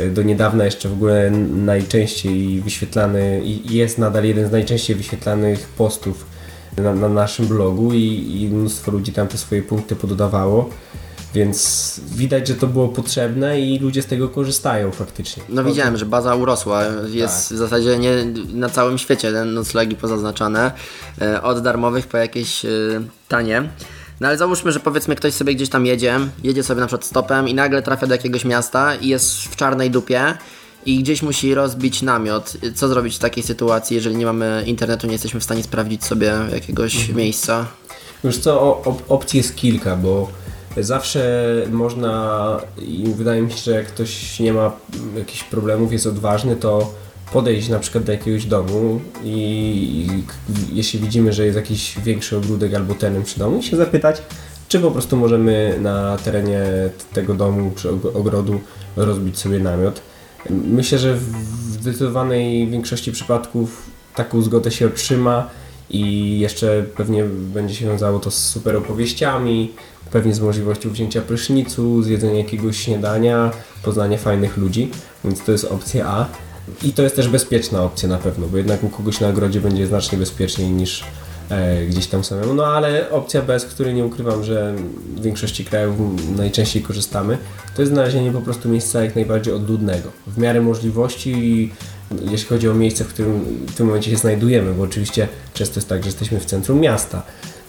y, 0.00 0.10
do 0.10 0.22
niedawna 0.22 0.64
jeszcze 0.64 0.88
w 0.88 0.92
ogóle 0.92 1.30
najczęściej 1.50 2.60
wyświetlany 2.60 3.40
i 3.44 3.74
jest 3.76 3.98
nadal 3.98 4.24
jeden 4.24 4.48
z 4.48 4.52
najczęściej 4.52 4.96
wyświetlanych 4.96 5.68
postów 5.68 6.26
na, 6.76 6.94
na 6.94 7.08
naszym 7.08 7.46
blogu 7.46 7.92
i, 7.92 8.40
i 8.40 8.48
mnóstwo 8.48 8.90
ludzi 8.90 9.12
tam 9.12 9.28
te 9.28 9.38
swoje 9.38 9.62
punkty 9.62 9.96
pododawało. 9.96 10.70
Więc 11.36 12.00
widać, 12.14 12.48
że 12.48 12.54
to 12.54 12.66
było 12.66 12.88
potrzebne 12.88 13.60
i 13.60 13.78
ludzie 13.78 14.02
z 14.02 14.06
tego 14.06 14.28
korzystają 14.28 14.90
faktycznie. 14.90 15.42
No 15.48 15.64
widziałem, 15.64 15.96
że 15.96 16.06
baza 16.06 16.34
urosła. 16.34 16.84
Jest 17.08 17.48
tak. 17.48 17.56
w 17.56 17.58
zasadzie 17.58 17.98
nie 17.98 18.10
na 18.52 18.68
całym 18.68 18.98
świecie 18.98 19.32
noclegi 19.32 19.96
pozaznaczone. 19.96 20.72
E, 21.20 21.42
od 21.42 21.62
darmowych 21.62 22.06
po 22.06 22.16
jakieś 22.16 22.64
e, 22.64 22.68
tanie. 23.28 23.68
No 24.20 24.28
ale 24.28 24.36
załóżmy, 24.36 24.72
że 24.72 24.80
powiedzmy 24.80 25.16
ktoś 25.16 25.34
sobie 25.34 25.54
gdzieś 25.54 25.68
tam 25.68 25.86
jedzie, 25.86 26.18
jedzie 26.42 26.62
sobie 26.62 26.80
na 26.80 26.86
przykład 26.86 27.06
stopem 27.06 27.48
i 27.48 27.54
nagle 27.54 27.82
trafia 27.82 28.06
do 28.06 28.14
jakiegoś 28.14 28.44
miasta 28.44 28.94
i 28.94 29.08
jest 29.08 29.42
w 29.42 29.56
czarnej 29.56 29.90
dupie 29.90 30.34
i 30.86 31.02
gdzieś 31.02 31.22
musi 31.22 31.54
rozbić 31.54 32.02
namiot. 32.02 32.56
Co 32.74 32.88
zrobić 32.88 33.16
w 33.16 33.18
takiej 33.18 33.42
sytuacji, 33.42 33.94
jeżeli 33.94 34.16
nie 34.16 34.26
mamy 34.26 34.64
internetu, 34.66 35.06
nie 35.06 35.12
jesteśmy 35.12 35.40
w 35.40 35.44
stanie 35.44 35.62
sprawdzić 35.62 36.04
sobie 36.04 36.34
jakiegoś 36.52 36.96
mhm. 36.96 37.16
miejsca? 37.18 37.66
Już 38.24 38.38
co, 38.38 38.82
op 38.82 39.02
opcji 39.08 39.36
jest 39.36 39.56
kilka, 39.56 39.96
bo 39.96 40.28
zawsze 40.78 41.46
można 41.70 42.60
i 42.82 43.04
wydaje 43.16 43.42
mi 43.42 43.52
się, 43.52 43.58
że 43.58 43.70
jak 43.70 43.86
ktoś 43.86 44.40
nie 44.40 44.52
ma 44.52 44.72
jakichś 45.16 45.44
problemów, 45.44 45.92
jest 45.92 46.06
odważny, 46.06 46.56
to 46.56 46.94
podejść 47.32 47.68
na 47.68 47.78
przykład 47.78 48.04
do 48.04 48.12
jakiegoś 48.12 48.46
domu 48.46 49.00
i, 49.24 49.30
i 50.06 50.24
jeśli 50.76 51.00
widzimy, 51.00 51.32
że 51.32 51.44
jest 51.44 51.56
jakiś 51.56 51.98
większy 52.04 52.36
ogródek 52.36 52.74
albo 52.74 52.94
teren 52.94 53.22
przy 53.22 53.38
domu, 53.38 53.62
się 53.62 53.76
zapytać, 53.76 54.22
czy 54.68 54.80
po 54.80 54.90
prostu 54.90 55.16
możemy 55.16 55.78
na 55.80 56.16
terenie 56.16 56.62
tego 57.12 57.34
domu 57.34 57.72
czy 57.76 57.90
ogrodu 58.14 58.60
rozbić 58.96 59.38
sobie 59.38 59.58
namiot. 59.58 60.00
Myślę, 60.50 60.98
że 60.98 61.14
w 61.14 61.22
zdecydowanej 61.80 62.68
większości 62.68 63.12
przypadków 63.12 63.90
taką 64.14 64.42
zgodę 64.42 64.70
się 64.70 64.86
otrzyma 64.86 65.50
i 65.90 66.38
jeszcze 66.38 66.84
pewnie 66.96 67.24
będzie 67.24 67.74
się 67.74 67.86
wiązało 67.86 68.18
to 68.18 68.30
z 68.30 68.38
super 68.38 68.76
opowieściami, 68.76 69.72
pewnie 70.10 70.34
z 70.34 70.40
możliwością 70.40 70.90
wzięcia 70.90 71.22
prysznicu, 71.22 72.02
zjedzenia 72.02 72.38
jakiegoś 72.38 72.76
śniadania, 72.76 73.50
poznania 73.82 74.18
fajnych 74.18 74.56
ludzi, 74.56 74.90
więc 75.24 75.44
to 75.44 75.52
jest 75.52 75.64
opcja 75.64 76.06
A. 76.06 76.26
I 76.82 76.92
to 76.92 77.02
jest 77.02 77.16
też 77.16 77.28
bezpieczna 77.28 77.82
opcja 77.82 78.08
na 78.08 78.18
pewno, 78.18 78.46
bo 78.46 78.56
jednak 78.56 78.84
u 78.84 78.88
kogoś 78.88 79.20
na 79.20 79.28
ogrodzie 79.28 79.60
będzie 79.60 79.86
znacznie 79.86 80.18
bezpieczniej 80.18 80.70
niż 80.70 81.04
e, 81.50 81.86
gdzieś 81.86 82.06
tam 82.06 82.24
samemu. 82.24 82.54
No 82.54 82.66
ale 82.66 83.10
opcja 83.10 83.42
B, 83.42 83.60
z 83.60 83.64
której 83.64 83.94
nie 83.94 84.04
ukrywam, 84.04 84.44
że 84.44 84.74
w 85.16 85.22
większości 85.22 85.64
krajów 85.64 85.96
najczęściej 86.36 86.82
korzystamy, 86.82 87.38
to 87.74 87.82
jest 87.82 87.92
znalezienie 87.92 88.32
po 88.32 88.40
prostu 88.40 88.68
miejsca 88.68 89.04
jak 89.04 89.14
najbardziej 89.14 89.54
odludnego. 89.54 90.10
W 90.26 90.38
miarę 90.38 90.60
możliwości 90.60 91.70
jeśli 92.30 92.48
chodzi 92.48 92.68
o 92.68 92.74
miejsce, 92.74 93.04
w 93.04 93.08
którym 93.08 93.40
w 93.66 93.74
tym 93.74 93.86
momencie 93.86 94.10
się 94.10 94.16
znajdujemy, 94.16 94.74
bo 94.74 94.82
oczywiście 94.82 95.28
często 95.54 95.80
jest 95.80 95.88
tak, 95.88 96.02
że 96.02 96.08
jesteśmy 96.08 96.40
w 96.40 96.44
centrum 96.44 96.80
miasta. 96.80 97.22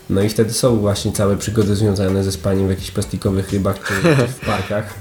No 0.09 0.21
i 0.21 0.29
wtedy 0.29 0.53
są 0.53 0.77
właśnie 0.77 1.11
całe 1.11 1.37
przygody 1.37 1.75
związane 1.75 2.23
ze 2.23 2.31
spaniem 2.31 2.67
w 2.67 2.69
jakichś 2.69 2.91
plastikowych 2.91 3.53
rybach 3.53 3.79
czy, 3.87 3.93
czy 4.15 4.27
w 4.27 4.39
parkach. 4.45 4.93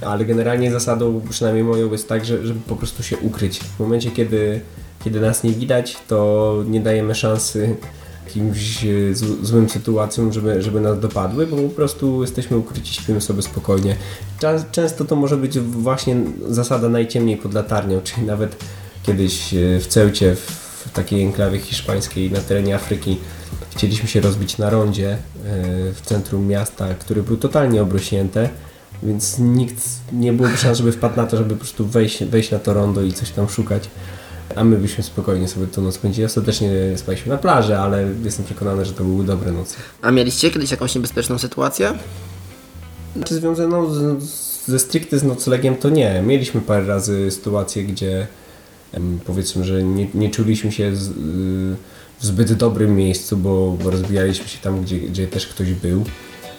Ale 0.00 0.24
generalnie 0.24 0.72
zasadą, 0.72 1.20
przynajmniej 1.30 1.64
moją, 1.64 1.92
jest 1.92 2.08
tak, 2.08 2.24
że, 2.24 2.46
żeby 2.46 2.60
po 2.60 2.76
prostu 2.76 3.02
się 3.02 3.16
ukryć. 3.16 3.60
W 3.60 3.80
momencie, 3.80 4.10
kiedy, 4.10 4.60
kiedy 5.04 5.20
nas 5.20 5.42
nie 5.42 5.52
widać, 5.52 5.96
to 6.08 6.62
nie 6.66 6.80
dajemy 6.80 7.14
szansy 7.14 7.76
jakimś 8.26 8.84
e, 8.84 9.14
złym 9.42 9.68
sytuacjom, 9.68 10.32
żeby, 10.32 10.62
żeby 10.62 10.80
nas 10.80 11.00
dopadły, 11.00 11.46
bo 11.46 11.56
po 11.56 11.68
prostu 11.68 12.22
jesteśmy 12.22 12.56
ukryci, 12.56 12.94
śpimy 12.94 13.20
sobie 13.20 13.42
spokojnie. 13.42 13.96
Często 14.72 15.04
to 15.04 15.16
może 15.16 15.36
być 15.36 15.58
właśnie 15.58 16.16
zasada 16.48 16.88
najciemniej 16.88 17.36
pod 17.36 17.54
latarnią, 17.54 18.00
czyli 18.14 18.26
nawet 18.26 18.56
kiedyś 19.02 19.54
e, 19.54 19.80
w 19.80 19.86
Ceucie, 19.86 20.36
w 20.36 20.90
takiej 20.92 21.22
enklawie 21.22 21.58
hiszpańskiej 21.58 22.30
na 22.30 22.40
terenie 22.40 22.74
Afryki, 22.74 23.16
chcieliśmy 23.76 24.08
się 24.08 24.20
rozbić 24.20 24.58
na 24.58 24.70
rondzie 24.70 25.10
e, 25.10 25.18
w 25.92 26.00
centrum 26.04 26.46
miasta, 26.46 26.94
który 26.94 27.22
był 27.22 27.36
totalnie 27.36 27.82
obrośnięte, 27.82 28.48
więc 29.02 29.38
nikt 29.38 29.84
nie 30.12 30.32
byłoby 30.32 30.56
szans, 30.56 30.78
żeby 30.78 30.92
wpadł 30.92 31.16
na 31.16 31.26
to, 31.26 31.36
żeby 31.36 31.50
po 31.50 31.56
prostu 31.56 31.86
wejść, 31.86 32.24
wejść 32.24 32.50
na 32.50 32.58
to 32.58 32.74
rondo 32.74 33.02
i 33.02 33.12
coś 33.12 33.30
tam 33.30 33.48
szukać. 33.48 33.90
A 34.56 34.64
my 34.64 34.76
byśmy 34.76 35.04
spokojnie 35.04 35.48
sobie 35.48 35.66
tą 35.66 35.82
noc 35.82 35.94
spędzili. 35.94 36.24
Ostatecznie 36.24 36.70
spaliśmy 36.96 37.32
na 37.32 37.38
plaży, 37.38 37.78
ale 37.78 38.08
jestem 38.24 38.44
przekonany, 38.44 38.84
że 38.84 38.92
to 38.92 39.04
były 39.04 39.24
dobre 39.24 39.52
noce. 39.52 39.76
A 40.02 40.10
mieliście 40.10 40.50
kiedyś 40.50 40.70
jakąś 40.70 40.94
niebezpieczną 40.94 41.38
sytuację? 41.38 41.92
Czy 43.24 43.34
związaną 43.34 43.94
z, 43.94 44.22
ze 44.66 44.78
stricte 44.78 45.18
z 45.18 45.24
noclegiem 45.24 45.76
to 45.76 45.90
nie. 45.90 46.22
Mieliśmy 46.26 46.60
parę 46.60 46.86
razy 46.86 47.30
sytuacje, 47.30 47.84
gdzie 47.84 48.26
powiedzmy, 49.24 49.64
że 49.64 49.82
nie, 49.82 50.06
nie 50.14 50.30
czuliśmy 50.30 50.72
się 50.72 50.96
z, 50.96 51.10
w 52.20 52.24
zbyt 52.24 52.52
dobrym 52.52 52.96
miejscu, 52.96 53.36
bo, 53.36 53.76
rozbijaliśmy 53.84 54.48
się 54.48 54.58
tam, 54.58 54.82
gdzie, 54.82 54.98
gdzie 54.98 55.26
też 55.26 55.46
ktoś 55.46 55.72
był. 55.72 56.04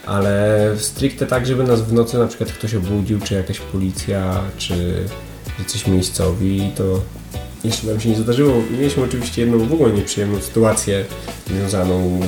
Ale 0.05 0.59
stricte 0.77 1.25
tak, 1.25 1.45
żeby 1.45 1.63
nas 1.63 1.81
w 1.81 1.93
nocy 1.93 2.17
na 2.17 2.27
przykład 2.27 2.51
ktoś 2.51 2.75
obudził, 2.75 3.19
czy 3.19 3.33
jakaś 3.33 3.59
policja, 3.59 4.41
czy 4.57 5.05
jacyś 5.59 5.87
miejscowi, 5.87 6.71
to 6.75 7.01
jeszcze 7.63 7.87
nam 7.87 7.99
się 7.99 8.09
nie 8.09 8.15
zdarzyło. 8.15 8.53
Mieliśmy 8.71 9.03
oczywiście 9.03 9.41
jedną 9.41 9.67
w 9.67 9.73
ogóle 9.73 9.93
nieprzyjemną 9.93 10.41
sytuację 10.41 11.05
związaną 11.47 12.19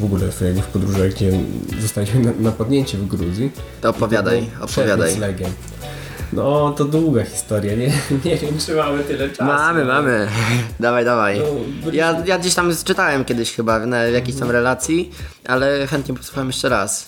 w 0.00 0.04
ogóle 0.04 0.32
w, 0.32 0.40
w 0.40 0.66
podróżach, 0.66 1.10
gdzie 1.10 1.32
zostaliśmy 1.80 2.34
napadnięci 2.40 2.96
w 2.96 3.06
Gruzji. 3.06 3.50
To 3.80 3.90
opowiadaj, 3.90 4.46
to 4.58 4.64
opowiadaj. 4.64 5.14
No, 6.32 6.74
to 6.76 6.84
długa 6.84 7.24
historia, 7.24 7.74
nie, 7.74 7.86
nie 8.24 8.36
wiem, 8.36 8.58
czy 8.66 8.74
mamy 8.74 9.04
tyle 9.04 9.28
czasu. 9.28 9.44
Mamy, 9.44 9.84
mamy. 9.84 10.28
dawaj, 10.80 11.04
dawaj. 11.04 11.38
No, 11.84 11.92
ja, 11.92 12.22
ja 12.26 12.38
gdzieś 12.38 12.54
tam 12.54 12.72
czytałem 12.84 13.24
kiedyś 13.24 13.52
chyba 13.52 13.86
na 13.86 14.02
jakiejś 14.02 14.38
tam 14.38 14.50
relacji, 14.50 15.10
ale 15.46 15.86
chętnie 15.86 16.14
posłucham 16.14 16.46
jeszcze 16.46 16.68
raz. 16.68 17.06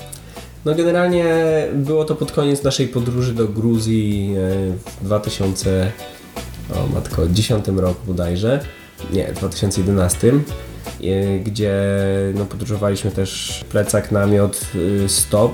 No 0.65 0.75
generalnie 0.75 1.27
było 1.75 2.05
to 2.05 2.15
pod 2.15 2.33
koniec 2.33 2.63
naszej 2.63 2.89
podróży 2.89 3.35
do 3.35 3.49
Gruzji 3.49 4.35
e, 4.39 4.73
w 5.01 5.05
2000 5.05 5.93
o 6.75 6.87
matko, 6.95 7.29
10 7.29 7.65
roku 7.77 8.01
bodajże, 8.07 8.61
nie, 9.13 9.33
2011, 9.33 10.29
e, 10.29 11.39
gdzie 11.39 11.75
no, 12.35 12.45
podróżowaliśmy 12.45 13.11
też 13.11 13.61
plecak, 13.71 14.13
namiot, 14.13 14.61
y, 14.75 15.09
stop 15.09 15.53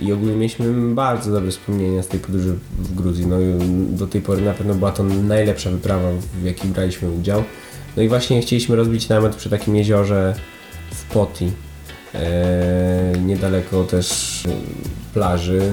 i 0.00 0.12
ogólnie 0.12 0.36
mieliśmy 0.36 0.94
bardzo 0.94 1.32
dobre 1.32 1.50
wspomnienia 1.50 2.02
z 2.02 2.08
tej 2.08 2.20
podróży 2.20 2.54
w 2.78 2.94
Gruzji. 2.94 3.26
No, 3.26 3.36
do 3.90 4.06
tej 4.06 4.20
pory 4.20 4.42
na 4.42 4.54
pewno 4.54 4.74
była 4.74 4.92
to 4.92 5.02
najlepsza 5.02 5.70
wyprawa, 5.70 6.08
w 6.40 6.44
jakiej 6.44 6.70
braliśmy 6.70 7.10
udział. 7.10 7.44
No 7.96 8.02
i 8.02 8.08
właśnie 8.08 8.42
chcieliśmy 8.42 8.76
rozbić 8.76 9.08
namiot 9.08 9.36
przy 9.36 9.50
takim 9.50 9.76
jeziorze 9.76 10.34
w 10.90 11.04
Poti, 11.04 11.50
e, 12.14 13.12
niedaleko 13.24 13.84
też 13.84 14.42
plaży, 15.14 15.72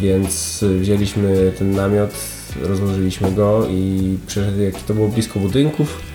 więc 0.00 0.64
wzięliśmy 0.80 1.52
ten 1.58 1.70
namiot 1.70 2.14
rozłożyliśmy 2.62 3.32
go 3.32 3.66
i 3.70 4.18
przyszedł, 4.26 4.60
jak 4.60 4.82
to 4.82 4.94
było 4.94 5.08
blisko 5.08 5.40
budynków, 5.40 6.09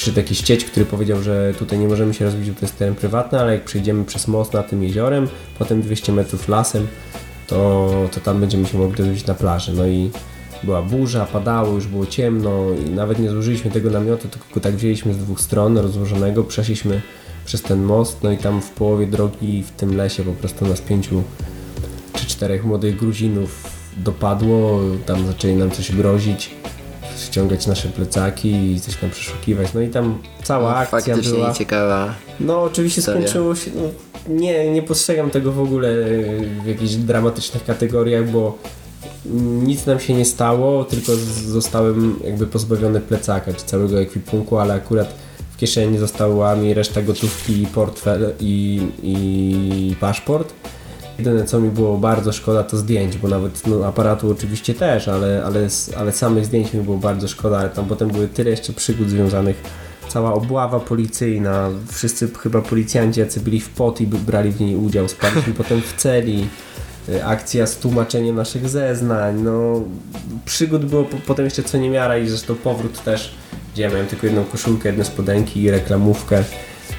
przyszedł 0.00 0.18
jakiś 0.18 0.40
cieć, 0.40 0.64
który 0.64 0.86
powiedział, 0.86 1.22
że 1.22 1.54
tutaj 1.58 1.78
nie 1.78 1.88
możemy 1.88 2.14
się 2.14 2.24
rozbić, 2.24 2.50
bo 2.50 2.60
to 2.60 2.66
jest 2.66 2.78
teren 2.78 2.94
prywatny, 2.94 3.40
ale 3.40 3.52
jak 3.52 3.64
przejdziemy 3.64 4.04
przez 4.04 4.28
most 4.28 4.52
nad 4.52 4.70
tym 4.70 4.82
jeziorem, 4.82 5.28
potem 5.58 5.82
200 5.82 6.12
metrów 6.12 6.48
lasem, 6.48 6.86
to, 7.46 7.90
to 8.12 8.20
tam 8.20 8.40
będziemy 8.40 8.66
się 8.66 8.78
mogli 8.78 9.04
rozbić 9.04 9.26
na 9.26 9.34
plaży. 9.34 9.72
No 9.72 9.86
i 9.86 10.10
była 10.62 10.82
burza, 10.82 11.26
padało, 11.26 11.74
już 11.74 11.86
było 11.86 12.06
ciemno 12.06 12.64
i 12.86 12.90
nawet 12.90 13.18
nie 13.18 13.30
złożyliśmy 13.30 13.70
tego 13.70 13.90
namiotu, 13.90 14.28
tylko 14.28 14.60
tak 14.60 14.74
wzięliśmy 14.74 15.14
z 15.14 15.18
dwóch 15.18 15.40
stron 15.40 15.78
rozłożonego, 15.78 16.44
przeszliśmy 16.44 17.02
przez 17.44 17.62
ten 17.62 17.82
most, 17.82 18.22
no 18.22 18.32
i 18.32 18.38
tam 18.38 18.62
w 18.62 18.70
połowie 18.70 19.06
drogi 19.06 19.62
w 19.62 19.70
tym 19.70 19.96
lesie 19.96 20.22
po 20.22 20.32
prostu 20.32 20.66
nas 20.66 20.80
pięciu 20.80 21.22
czy 22.14 22.26
czterech 22.26 22.64
młodych 22.64 22.96
Gruzinów 22.96 23.66
dopadło, 23.96 24.80
tam 25.06 25.26
zaczęli 25.26 25.54
nam 25.54 25.70
coś 25.70 25.92
grozić, 25.92 26.59
ściągać 27.26 27.66
nasze 27.66 27.88
plecaki 27.88 28.72
i 28.72 28.80
coś 28.80 28.96
tam 28.96 29.10
przeszukiwać. 29.10 29.74
No 29.74 29.80
i 29.80 29.88
tam 29.88 30.18
cała 30.42 30.70
no, 30.70 30.76
akcja 30.76 30.98
faktycznie 30.98 31.32
była. 31.32 31.52
ciekawa. 31.52 32.14
No 32.40 32.62
oczywiście 32.62 32.96
historia. 32.96 33.20
skończyło 33.20 33.54
się. 33.54 33.70
No, 33.74 33.82
nie, 34.34 34.72
nie 34.72 34.82
postrzegam 34.82 35.30
tego 35.30 35.52
w 35.52 35.60
ogóle 35.60 35.88
w 36.62 36.66
jakichś 36.66 36.94
dramatycznych 36.94 37.64
kategoriach, 37.64 38.30
bo 38.30 38.58
nic 39.62 39.86
nam 39.86 40.00
się 40.00 40.14
nie 40.14 40.24
stało, 40.24 40.84
tylko 40.84 41.12
zostałem 41.46 42.20
jakby 42.24 42.46
pozbawiony 42.46 43.00
plecaka, 43.00 43.52
czy 43.52 43.64
całego 43.64 44.00
ekwipunku, 44.00 44.58
ale 44.58 44.74
akurat 44.74 45.14
w 45.52 45.56
kieszeni 45.56 45.98
została 45.98 46.56
mi 46.56 46.74
reszta 46.74 47.02
gotówki, 47.02 47.66
portfel 47.74 48.34
i, 48.40 48.80
i 49.02 49.96
paszport. 50.00 50.52
Jedyne 51.20 51.44
co 51.44 51.60
mi 51.60 51.70
było 51.70 51.98
bardzo 51.98 52.32
szkoda 52.32 52.62
to 52.62 52.76
zdjęć, 52.76 53.18
bo 53.18 53.28
nawet 53.28 53.66
no, 53.66 53.86
aparatu 53.86 54.30
oczywiście 54.30 54.74
też, 54.74 55.08
ale, 55.08 55.42
ale, 55.44 55.68
ale 55.96 56.12
samych 56.12 56.46
zdjęć 56.46 56.74
mi 56.74 56.80
było 56.80 56.96
bardzo 56.96 57.28
szkoda, 57.28 57.58
ale 57.58 57.70
tam 57.70 57.86
potem 57.86 58.08
były 58.08 58.28
tyle 58.28 58.50
jeszcze 58.50 58.72
przygód 58.72 59.08
związanych 59.08 59.62
cała 60.08 60.34
obława 60.34 60.80
policyjna, 60.80 61.68
wszyscy 61.88 62.28
chyba 62.38 62.62
policjanci 62.62 63.20
jacy 63.20 63.40
byli 63.40 63.60
w 63.60 63.68
pot 63.68 64.00
i 64.00 64.06
brali 64.06 64.52
w 64.52 64.60
niej 64.60 64.76
udział, 64.76 65.08
spaliśmy 65.08 65.54
potem 65.54 65.82
w 65.82 65.96
celi, 65.96 66.48
y, 67.08 67.24
akcja 67.24 67.66
z 67.66 67.76
tłumaczeniem 67.76 68.36
naszych 68.36 68.68
zeznań, 68.68 69.40
no 69.42 69.82
przygód 70.44 70.84
było 70.84 71.04
po, 71.04 71.16
potem 71.16 71.44
jeszcze 71.44 71.62
co 71.62 71.78
niemiara 71.78 72.18
i 72.18 72.28
zresztą 72.28 72.54
powrót 72.54 73.04
też, 73.04 73.34
gdzie 73.74 73.82
ja 73.82 73.90
miałem 73.90 74.06
tylko 74.06 74.26
jedną 74.26 74.44
koszulkę, 74.44 74.88
jedne 74.88 75.04
spodenki 75.04 75.62
i 75.62 75.70
reklamówkę. 75.70 76.44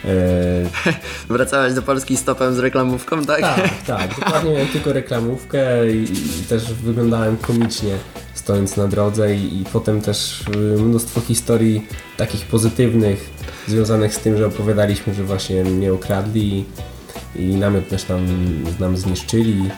Eee... 0.06 0.94
Wracałeś 1.30 1.74
do 1.74 1.82
Polski 1.82 2.18
stopem 2.18 2.56
z 2.56 2.60
reklamówką, 2.60 3.26
tak? 3.26 3.42
Tak, 3.42 3.70
tak. 3.88 4.20
Dokładnie 4.20 4.52
miałem 4.52 4.68
tylko 4.68 4.94
reklamówkę 4.94 5.92
i, 5.92 6.04
i 6.04 6.44
też 6.50 6.74
wyglądałem 6.74 7.38
komicznie 7.38 7.98
stojąc 8.34 8.78
na 8.78 8.88
drodze 8.88 9.36
i, 9.36 9.62
i 9.62 9.66
potem 9.74 10.02
też 10.02 10.42
y, 10.56 10.58
mnóstwo 10.58 11.22
historii 11.22 11.88
takich 12.18 12.46
pozytywnych 12.46 13.30
związanych 13.68 14.14
z 14.14 14.20
tym, 14.20 14.38
że 14.38 14.48
opowiadaliśmy, 14.48 15.14
że 15.14 15.24
właśnie 15.24 15.64
mnie 15.64 15.94
okradli 15.94 16.66
i, 17.36 17.56
namiot 17.56 17.90
też 17.90 18.04
tam 18.04 18.28
nam 18.80 18.98
zniszczyli 18.98 19.70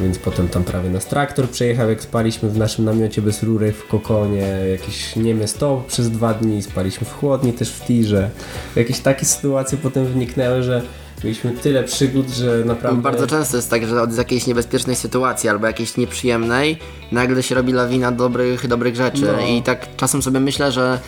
więc 0.00 0.18
potem 0.18 0.48
tam 0.48 0.64
prawie 0.64 0.90
nas 0.90 1.06
traktor 1.06 1.48
przejechał, 1.48 1.90
jak 1.90 2.02
spaliśmy 2.02 2.48
w 2.48 2.58
naszym 2.58 2.84
namiocie 2.84 3.22
bez 3.22 3.42
rury 3.42 3.72
w 3.72 3.86
kokonie, 3.86 4.46
jakiś 4.70 5.16
niemy 5.16 5.48
stop 5.48 5.86
przez 5.86 6.10
dwa 6.10 6.34
dni, 6.34 6.62
spaliśmy 6.62 7.06
w 7.06 7.12
chłodni 7.12 7.52
też 7.52 7.70
w 7.70 7.86
tirze. 7.86 8.30
Jakieś 8.76 9.00
takie 9.00 9.26
sytuacje 9.26 9.78
potem 9.78 10.06
wyniknęły, 10.06 10.62
że 10.62 10.82
mieliśmy 11.24 11.50
tyle 11.50 11.84
przygód, 11.84 12.28
że 12.28 12.64
naprawdę... 12.64 13.02
Bardzo 13.02 13.26
często 13.26 13.56
jest 13.56 13.70
tak, 13.70 13.86
że 13.86 14.02
od 14.02 14.16
jakiejś 14.16 14.46
niebezpiecznej 14.46 14.96
sytuacji 14.96 15.48
albo 15.48 15.66
jakiejś 15.66 15.96
nieprzyjemnej 15.96 16.78
nagle 17.12 17.42
się 17.42 17.54
robi 17.54 17.72
lawina 17.72 18.12
dobrych, 18.12 18.68
dobrych 18.68 18.96
rzeczy 18.96 19.32
no. 19.36 19.46
i 19.46 19.62
tak 19.62 19.96
czasem 19.96 20.22
sobie 20.22 20.40
myślę, 20.40 20.72
że 20.72 20.98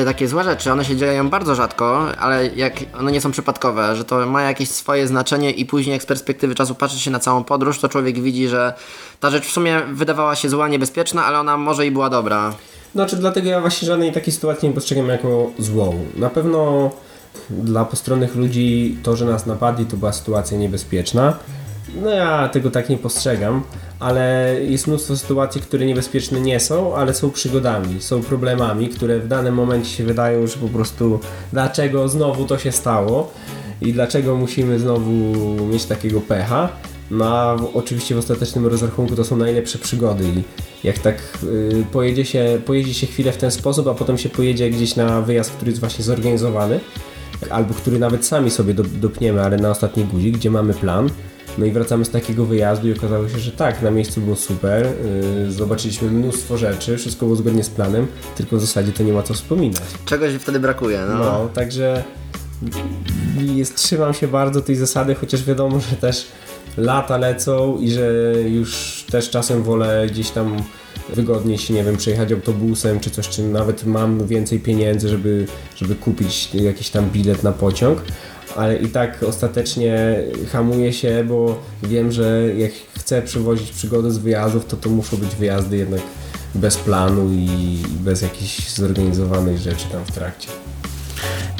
te 0.00 0.06
takie 0.06 0.28
złe 0.28 0.44
rzeczy, 0.44 0.72
one 0.72 0.84
się 0.84 0.96
dzieją 0.96 1.28
bardzo 1.30 1.54
rzadko, 1.54 2.06
ale 2.18 2.46
jak 2.46 2.72
one 2.98 3.12
nie 3.12 3.20
są 3.20 3.30
przypadkowe, 3.30 3.96
że 3.96 4.04
to 4.04 4.26
ma 4.26 4.42
jakieś 4.42 4.68
swoje 4.68 5.06
znaczenie 5.06 5.50
i 5.50 5.66
później 5.66 5.92
jak 5.92 6.02
z 6.02 6.06
perspektywy 6.06 6.54
czasu 6.54 6.74
patrzy 6.74 6.98
się 6.98 7.10
na 7.10 7.18
całą 7.18 7.44
podróż, 7.44 7.78
to 7.78 7.88
człowiek 7.88 8.20
widzi, 8.20 8.48
że 8.48 8.74
ta 9.20 9.30
rzecz 9.30 9.46
w 9.46 9.52
sumie 9.52 9.80
wydawała 9.92 10.36
się 10.36 10.48
zła, 10.48 10.68
niebezpieczna, 10.68 11.24
ale 11.24 11.40
ona 11.40 11.56
może 11.56 11.86
i 11.86 11.90
była 11.90 12.10
dobra. 12.10 12.54
Znaczy 12.94 13.16
dlatego 13.16 13.48
ja 13.48 13.60
właśnie 13.60 13.88
żadnej 13.88 14.12
takiej 14.12 14.32
sytuacji 14.32 14.68
nie 14.68 14.74
postrzegam 14.74 15.08
jako 15.08 15.50
złą. 15.58 16.04
Na 16.16 16.30
pewno 16.30 16.90
dla 17.50 17.84
postronnych 17.84 18.36
ludzi 18.36 18.98
to, 19.02 19.16
że 19.16 19.24
nas 19.24 19.46
napadli, 19.46 19.86
to 19.86 19.96
była 19.96 20.12
sytuacja 20.12 20.58
niebezpieczna. 20.58 21.36
No 22.02 22.10
ja 22.10 22.48
tego 22.48 22.70
tak 22.70 22.88
nie 22.88 22.98
postrzegam, 22.98 23.62
ale 24.00 24.56
jest 24.62 24.86
mnóstwo 24.86 25.16
sytuacji, 25.16 25.60
które 25.60 25.86
niebezpieczne 25.86 26.40
nie 26.40 26.60
są, 26.60 26.94
ale 26.94 27.14
są 27.14 27.30
przygodami, 27.30 28.02
są 28.02 28.22
problemami, 28.22 28.88
które 28.88 29.18
w 29.18 29.28
danym 29.28 29.54
momencie 29.54 29.90
się 29.90 30.04
wydają, 30.04 30.46
że 30.46 30.56
po 30.56 30.68
prostu 30.68 31.20
dlaczego 31.52 32.08
znowu 32.08 32.44
to 32.44 32.58
się 32.58 32.72
stało 32.72 33.32
i 33.82 33.92
dlaczego 33.92 34.36
musimy 34.36 34.78
znowu 34.78 35.10
mieć 35.66 35.84
takiego 35.84 36.20
pecha. 36.20 36.68
No 37.10 37.24
a 37.24 37.56
oczywiście 37.74 38.14
w 38.14 38.18
ostatecznym 38.18 38.66
rozrachunku 38.66 39.16
to 39.16 39.24
są 39.24 39.36
najlepsze 39.36 39.78
przygody 39.78 40.24
i 40.24 40.42
jak 40.86 40.98
tak 40.98 41.38
yy, 41.42 41.84
pojedzie 41.92 42.24
się, 42.24 42.60
pojedzie 42.66 42.94
się 42.94 43.06
chwilę 43.06 43.32
w 43.32 43.36
ten 43.36 43.50
sposób, 43.50 43.86
a 43.88 43.94
potem 43.94 44.18
się 44.18 44.28
pojedzie 44.28 44.70
gdzieś 44.70 44.96
na 44.96 45.20
wyjazd, 45.20 45.50
który 45.50 45.70
jest 45.70 45.80
właśnie 45.80 46.04
zorganizowany, 46.04 46.80
albo 47.50 47.74
który 47.74 47.98
nawet 47.98 48.26
sami 48.26 48.50
sobie 48.50 48.74
dopniemy, 48.74 49.42
ale 49.42 49.56
na 49.56 49.70
ostatni 49.70 50.04
guzik, 50.04 50.36
gdzie 50.36 50.50
mamy 50.50 50.74
plan, 50.74 51.10
no 51.58 51.66
i 51.66 51.70
wracamy 51.70 52.04
z 52.04 52.10
takiego 52.10 52.44
wyjazdu 52.44 52.88
i 52.88 52.92
okazało 52.92 53.28
się, 53.28 53.38
że 53.38 53.52
tak, 53.52 53.82
na 53.82 53.90
miejscu 53.90 54.20
było 54.20 54.36
super, 54.36 54.86
yy, 55.44 55.52
zobaczyliśmy 55.52 56.10
mnóstwo 56.10 56.58
rzeczy, 56.58 56.96
wszystko 56.96 57.26
było 57.26 57.36
zgodnie 57.36 57.64
z 57.64 57.70
planem, 57.70 58.06
tylko 58.36 58.56
w 58.56 58.60
zasadzie 58.60 58.92
to 58.92 59.02
nie 59.02 59.12
ma 59.12 59.22
co 59.22 59.34
wspominać. 59.34 59.82
Czegoś 60.04 60.34
wtedy 60.34 60.60
brakuje, 60.60 61.00
no. 61.08 61.18
No, 61.18 61.48
także 61.54 62.04
jest, 63.36 63.76
trzymam 63.76 64.14
się 64.14 64.28
bardzo 64.28 64.60
tej 64.60 64.76
zasady, 64.76 65.14
chociaż 65.14 65.44
wiadomo, 65.44 65.80
że 65.80 65.96
też 65.96 66.26
lata 66.76 67.16
lecą 67.16 67.78
i 67.78 67.90
że 67.90 68.34
już 68.48 69.04
też 69.10 69.30
czasem 69.30 69.62
wolę 69.62 70.06
gdzieś 70.10 70.30
tam 70.30 70.56
wygodniej 71.08 71.58
się, 71.58 71.74
nie 71.74 71.84
wiem, 71.84 71.96
przejechać 71.96 72.32
autobusem 72.32 73.00
czy 73.00 73.10
coś, 73.10 73.28
czy 73.28 73.42
nawet 73.42 73.84
mam 73.84 74.26
więcej 74.26 74.60
pieniędzy, 74.60 75.08
żeby, 75.08 75.46
żeby 75.76 75.94
kupić 75.94 76.54
jakiś 76.54 76.90
tam 76.90 77.10
bilet 77.10 77.42
na 77.42 77.52
pociąg, 77.52 78.02
ale 78.56 78.76
i 78.76 78.88
tak 78.88 79.22
ostatecznie 79.22 80.16
hamuję 80.52 80.92
się, 80.92 81.24
bo 81.28 81.62
wiem, 81.82 82.12
że 82.12 82.54
jak 82.56 82.72
chcę 82.98 83.22
przywozić 83.22 83.72
przygody 83.72 84.10
z 84.10 84.18
wyjazdów, 84.18 84.66
to 84.66 84.76
to 84.76 84.90
muszą 84.90 85.16
być 85.16 85.34
wyjazdy 85.34 85.76
jednak 85.76 86.00
bez 86.54 86.76
planu 86.76 87.30
i 87.32 87.82
bez 87.86 88.22
jakichś 88.22 88.70
zorganizowanych 88.70 89.58
rzeczy 89.58 89.86
tam 89.92 90.04
w 90.04 90.12
trakcie. 90.12 90.48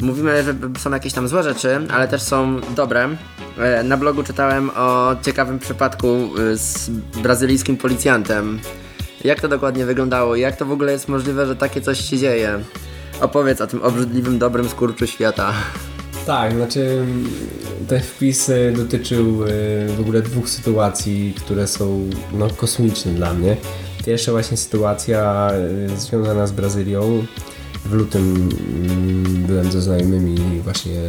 Mówimy, 0.01 0.43
że 0.43 0.55
są 0.79 0.91
jakieś 0.91 1.13
tam 1.13 1.27
złe 1.27 1.43
rzeczy, 1.43 1.79
ale 1.93 2.07
też 2.07 2.21
są 2.21 2.61
dobre. 2.75 3.09
E, 3.57 3.83
na 3.83 3.97
blogu 3.97 4.23
czytałem 4.23 4.69
o 4.69 5.15
ciekawym 5.21 5.59
przypadku 5.59 6.07
e, 6.07 6.57
z 6.57 6.89
brazylijskim 7.23 7.77
policjantem. 7.77 8.59
Jak 9.23 9.41
to 9.41 9.47
dokładnie 9.47 9.85
wyglądało? 9.85 10.35
Jak 10.35 10.55
to 10.55 10.65
w 10.65 10.71
ogóle 10.71 10.91
jest 10.91 11.07
możliwe, 11.07 11.45
że 11.45 11.55
takie 11.55 11.81
coś 11.81 12.09
się 12.09 12.17
dzieje? 12.17 12.59
Opowiedz 13.21 13.61
o 13.61 13.67
tym 13.67 13.81
obrzydliwym, 13.81 14.39
dobrym 14.39 14.69
skurczu 14.69 15.07
świata. 15.07 15.53
Tak, 16.25 16.53
znaczy 16.53 17.05
ten 17.87 17.99
wpis 17.99 18.51
dotyczył 18.75 19.43
e, 19.43 19.47
w 19.87 19.99
ogóle 19.99 20.21
dwóch 20.21 20.49
sytuacji, 20.49 21.33
które 21.37 21.67
są 21.67 22.09
no, 22.33 22.49
kosmiczne 22.49 23.11
dla 23.11 23.33
mnie. 23.33 23.57
Pierwsza 24.05 24.31
właśnie 24.31 24.57
sytuacja 24.57 25.51
e, 25.51 25.97
związana 25.97 26.47
z 26.47 26.51
Brazylią. 26.51 27.25
W 27.85 27.93
lutym 27.93 28.49
mm, 28.85 29.43
byłem 29.47 29.71
ze 29.71 29.81
znajomymi 29.81 30.59
właśnie 30.59 31.01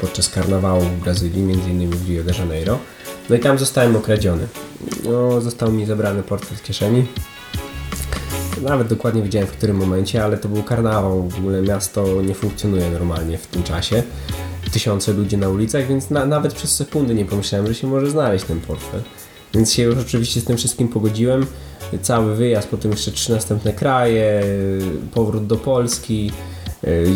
podczas 0.00 0.28
karnawału 0.28 0.80
w 0.80 1.00
Brazylii, 1.00 1.42
między 1.42 1.70
innymi 1.70 1.92
w 1.92 2.08
Rio 2.08 2.24
de 2.24 2.32
Janeiro. 2.38 2.78
No 3.30 3.36
i 3.36 3.38
tam 3.38 3.58
zostałem 3.58 3.96
okradziony. 3.96 4.46
No, 5.04 5.40
został 5.40 5.72
mi 5.72 5.86
zabrany 5.86 6.22
portfel 6.22 6.58
z 6.58 6.62
kieszeni. 6.62 7.06
Nawet 8.62 8.88
dokładnie 8.88 9.22
wiedziałem 9.22 9.48
w 9.48 9.52
którym 9.52 9.76
momencie, 9.76 10.24
ale 10.24 10.38
to 10.38 10.48
był 10.48 10.62
karnawał. 10.62 11.28
W 11.28 11.38
ogóle 11.38 11.62
miasto 11.62 12.22
nie 12.22 12.34
funkcjonuje 12.34 12.90
normalnie 12.90 13.38
w 13.38 13.46
tym 13.46 13.62
czasie. 13.62 14.02
Tysiące 14.72 15.12
ludzi 15.12 15.36
na 15.36 15.48
ulicach, 15.48 15.86
więc 15.86 16.10
na, 16.10 16.26
nawet 16.26 16.54
przez 16.54 16.76
sekundę 16.76 17.14
nie 17.14 17.24
pomyślałem, 17.24 17.66
że 17.66 17.74
się 17.74 17.86
może 17.86 18.10
znaleźć 18.10 18.44
ten 18.44 18.60
portfel. 18.60 19.00
Więc 19.54 19.72
się 19.72 19.82
już 19.82 19.98
oczywiście 19.98 20.40
z 20.40 20.44
tym 20.44 20.56
wszystkim 20.56 20.88
pogodziłem. 20.88 21.46
Cały 22.02 22.34
wyjazd, 22.34 22.68
potem 22.68 22.90
jeszcze 22.90 23.12
trzy 23.12 23.32
następne 23.32 23.72
kraje, 23.72 24.42
powrót 25.14 25.46
do 25.46 25.56
Polski. 25.56 26.32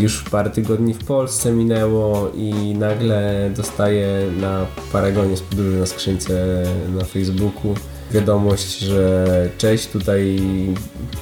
Już 0.01 0.23
parę 0.23 0.51
tygodni 0.51 0.95
w 0.95 1.05
Polsce 1.05 1.53
minęło 1.53 2.31
i 2.35 2.75
nagle 2.79 3.51
dostaję 3.57 4.09
na 4.41 4.67
paragonie 4.93 5.37
z 5.37 5.41
podróży 5.41 5.77
na 5.77 5.87
skrzynce 5.87 6.65
na 6.95 7.05
Facebooku 7.05 7.75
wiadomość, 8.13 8.79
że 8.79 9.49
cześć, 9.59 9.87
tutaj 9.87 10.41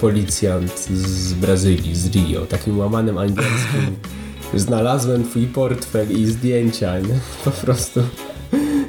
policjant 0.00 0.88
z 0.88 1.32
Brazylii, 1.32 1.96
z 1.96 2.10
Rio, 2.10 2.46
takim 2.46 2.78
łamanym 2.78 3.18
angielskim. 3.18 3.96
Znalazłem 4.54 5.24
twój 5.24 5.46
portfel 5.46 6.10
i 6.10 6.26
zdjęcia, 6.26 6.98
nie? 6.98 7.18
po 7.44 7.50
prostu 7.50 8.00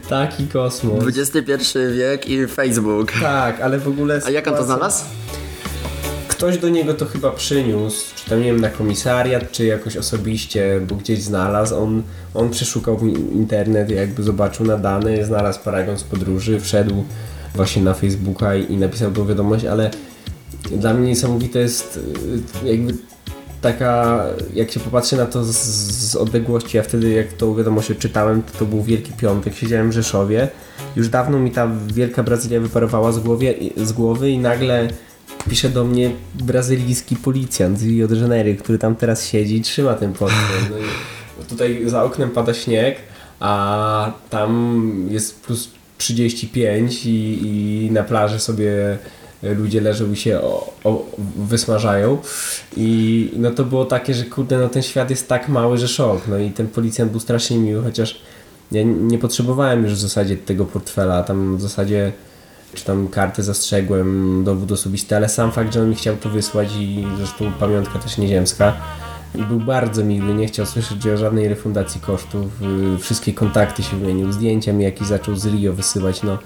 taki 0.10 0.48
kosmos. 0.48 1.04
XXI 1.08 1.80
wiek 1.98 2.30
i 2.30 2.48
Facebook. 2.48 3.12
Tak, 3.22 3.62
ale 3.62 3.80
w 3.80 3.88
ogóle... 3.88 4.22
A 4.26 4.30
jak 4.30 4.48
on 4.48 4.54
to 4.54 4.64
znalazł? 4.64 5.06
Ktoś 6.28 6.58
do 6.58 6.70
niego 6.70 6.94
to 6.94 7.06
chyba 7.06 7.32
przyniósł, 7.32 8.16
czy 8.16 8.30
tam 8.30 8.40
nie 8.40 8.46
wiem, 8.46 8.62
na 8.62 8.70
komisariat, 8.70 9.52
czy 9.52 9.66
jakoś 9.66 9.98
osobiście, 9.98 10.82
bo 10.88 10.96
gdzieś 10.96 11.22
znalazł. 11.22 11.84
On, 11.84 12.04
on 12.34 12.50
przeszukał 12.50 13.00
internet, 13.34 13.90
jakby 13.90 14.24
zobaczył 14.24 14.66
na 14.66 14.78
dane, 14.78 15.26
znalazł 15.26 15.60
paragon 15.60 15.98
z 15.98 16.04
podróży, 16.04 16.60
wszedł 16.60 17.04
właśnie 17.56 17.82
na 17.82 17.94
Facebooka 17.94 18.56
i, 18.56 18.74
i 18.74 18.78
napisał 18.78 19.12
tą 19.12 19.28
wiadomość, 19.28 19.66
ale 19.66 19.92
dla 20.72 20.94
mnie 20.94 21.08
niesamowite 21.08 21.60
jest 21.60 22.00
y, 22.64 22.68
jakby 22.68 22.94
taka, 23.62 24.24
jak 24.54 24.72
się 24.72 24.80
popatrzy 24.80 25.18
na 25.18 25.26
to 25.26 25.44
z, 25.44 25.56
z, 25.56 26.16
odległości, 26.16 26.78
ja 26.78 26.84
wtedy 26.84 27.10
jak 27.10 27.34
tą 27.34 27.56
wiadomość 27.56 27.92
czytałem, 28.00 28.44
to, 28.44 28.60
to 28.60 28.66
był 28.66 28.84
Wielki 28.84 29.14
Piątek, 29.14 29.56
siedziałem 29.56 29.90
w 29.90 29.94
Rzeszowie, 29.94 30.48
już 30.96 31.10
dawno 31.10 31.40
mi 31.40 31.52
ta 31.52 31.72
Wielka 31.94 32.24
Brazylia 32.24 32.60
wyparowała 32.60 33.12
z, 33.12 33.20
głowie, 33.20 33.54
z 33.78 33.92
głowy 33.92 34.30
i 34.30 34.38
nagle 34.38 34.88
pisze 35.50 35.70
do 35.70 35.84
mnie 35.84 36.12
brazylijski 36.34 37.16
policjant 37.16 37.80
z 37.80 37.84
Rio 37.84 38.08
de 38.08 38.16
Janeiro, 38.16 38.64
który 38.64 38.78
tam 38.78 38.96
teraz 38.96 39.26
siedzi 39.26 39.56
i 39.56 39.62
trzyma 39.62 39.94
ten 39.94 40.14
portfel. 40.14 40.80
No 41.40 41.46
tutaj 41.50 41.84
za 41.86 42.04
oknem 42.04 42.30
pada 42.30 42.54
śnieg, 42.54 42.98
a 43.40 44.12
tam 44.30 45.08
jest 45.10 45.42
plus 45.42 45.70
35 46.02 47.06
i, 47.06 47.40
i 47.44 47.92
na 47.92 48.04
plaży 48.04 48.40
sobie 48.40 48.98
ludzie 49.44 49.82
leżą 49.82 50.12
i 50.12 50.16
się 50.16 50.42
o, 50.42 50.74
o, 50.84 51.06
wysmażają. 51.38 52.18
I 52.78 53.32
no 53.38 53.52
to 53.52 53.64
było 53.66 53.86
takie, 53.86 54.14
że 54.14 54.26
kurde, 54.26 54.58
no 54.58 54.70
ten 54.70 54.84
świat 54.84 55.10
jest 55.10 55.28
tak 55.30 55.50
mały, 55.50 55.78
że 55.78 55.88
szok, 55.88 56.22
no 56.28 56.38
i 56.38 56.52
ten 56.52 56.68
policjant 56.68 57.12
był 57.12 57.20
strasznie 57.20 57.58
miły, 57.58 57.84
chociaż 57.84 58.22
ja 58.72 58.84
nie 58.84 59.18
potrzebowałem 59.18 59.84
już 59.84 59.94
w 59.94 60.00
zasadzie 60.00 60.38
tego 60.38 60.66
portfela, 60.66 61.24
tam 61.24 61.58
w 61.58 61.62
zasadzie 61.62 62.12
czy 62.74 62.86
tam 62.86 63.08
kartę 63.08 63.44
zastrzegłem, 63.44 64.42
dowód 64.44 64.72
osobisty, 64.72 65.16
ale 65.16 65.30
sam 65.30 65.52
fakt, 65.52 65.74
że 65.74 65.82
on 65.82 65.90
mi 65.90 65.96
chciał 65.96 66.16
to 66.16 66.30
wysłać 66.30 66.70
i 66.80 67.08
zresztą 67.18 67.52
pamiątka 67.60 68.00
też 68.00 68.18
nieziemska, 68.18 68.74
był 69.36 69.60
bardzo 69.60 70.04
miły, 70.04 70.34
nie 70.34 70.48
chciał 70.48 70.65
słyszeć 70.65 71.08
o 71.08 71.17
żadnej 71.17 71.48
refundacji 71.48 72.02
kosztów, 72.02 72.46
y, 72.96 72.98
wszystkie 72.98 73.34
kontakty 73.34 73.84
się 73.84 73.98
wymienił, 73.98 74.32
zdjęcia 74.32 74.74
mi 74.74 74.84
jakieś 74.84 75.08
zaczął 75.08 75.36
z 75.36 75.46
Rio 75.46 75.74
wysyłać, 75.74 76.24
no, 76.24 76.38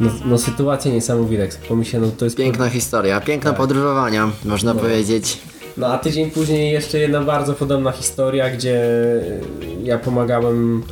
no, 0.00 0.10
no 0.24 0.38
sytuacja 0.38 0.92
niesamowita, 0.92 1.42
jak 1.42 1.56
pomyślę, 1.56 2.00
no 2.00 2.10
to 2.18 2.24
jest... 2.24 2.36
Piękna 2.36 2.68
historia, 2.68 3.20
piękne 3.20 3.50
tak. 3.50 3.58
podróżowania, 3.58 4.30
można 4.44 4.74
no. 4.74 4.80
powiedzieć. 4.80 5.38
No 5.76 5.86
a 5.86 5.98
tydzień 5.98 6.30
później 6.30 6.72
jeszcze 6.72 6.98
jedna 6.98 7.20
bardzo 7.20 7.54
podobna 7.54 7.92
historia, 7.92 8.50
gdzie 8.50 8.80
ja 9.82 9.98
pomagałem 9.98 10.82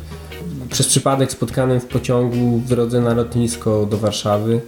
przez 0.69 0.87
przypadek 0.87 1.31
spotkanym 1.31 1.79
w 1.79 1.85
pociągu 1.85 2.57
w 2.57 2.67
drodze 2.67 3.01
na 3.01 3.13
lotnisko 3.13 3.85
do 3.85 3.97
Warszawy 3.97 4.61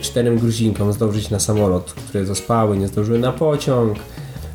czterem 0.00 0.38
Gruzinkom 0.38 0.92
zdążyć 0.92 1.30
na 1.30 1.40
samolot, 1.40 1.92
które 1.92 2.26
zaspały, 2.26 2.76
nie 2.76 2.88
zdążyły 2.88 3.18
na 3.18 3.32
pociąg 3.32 3.98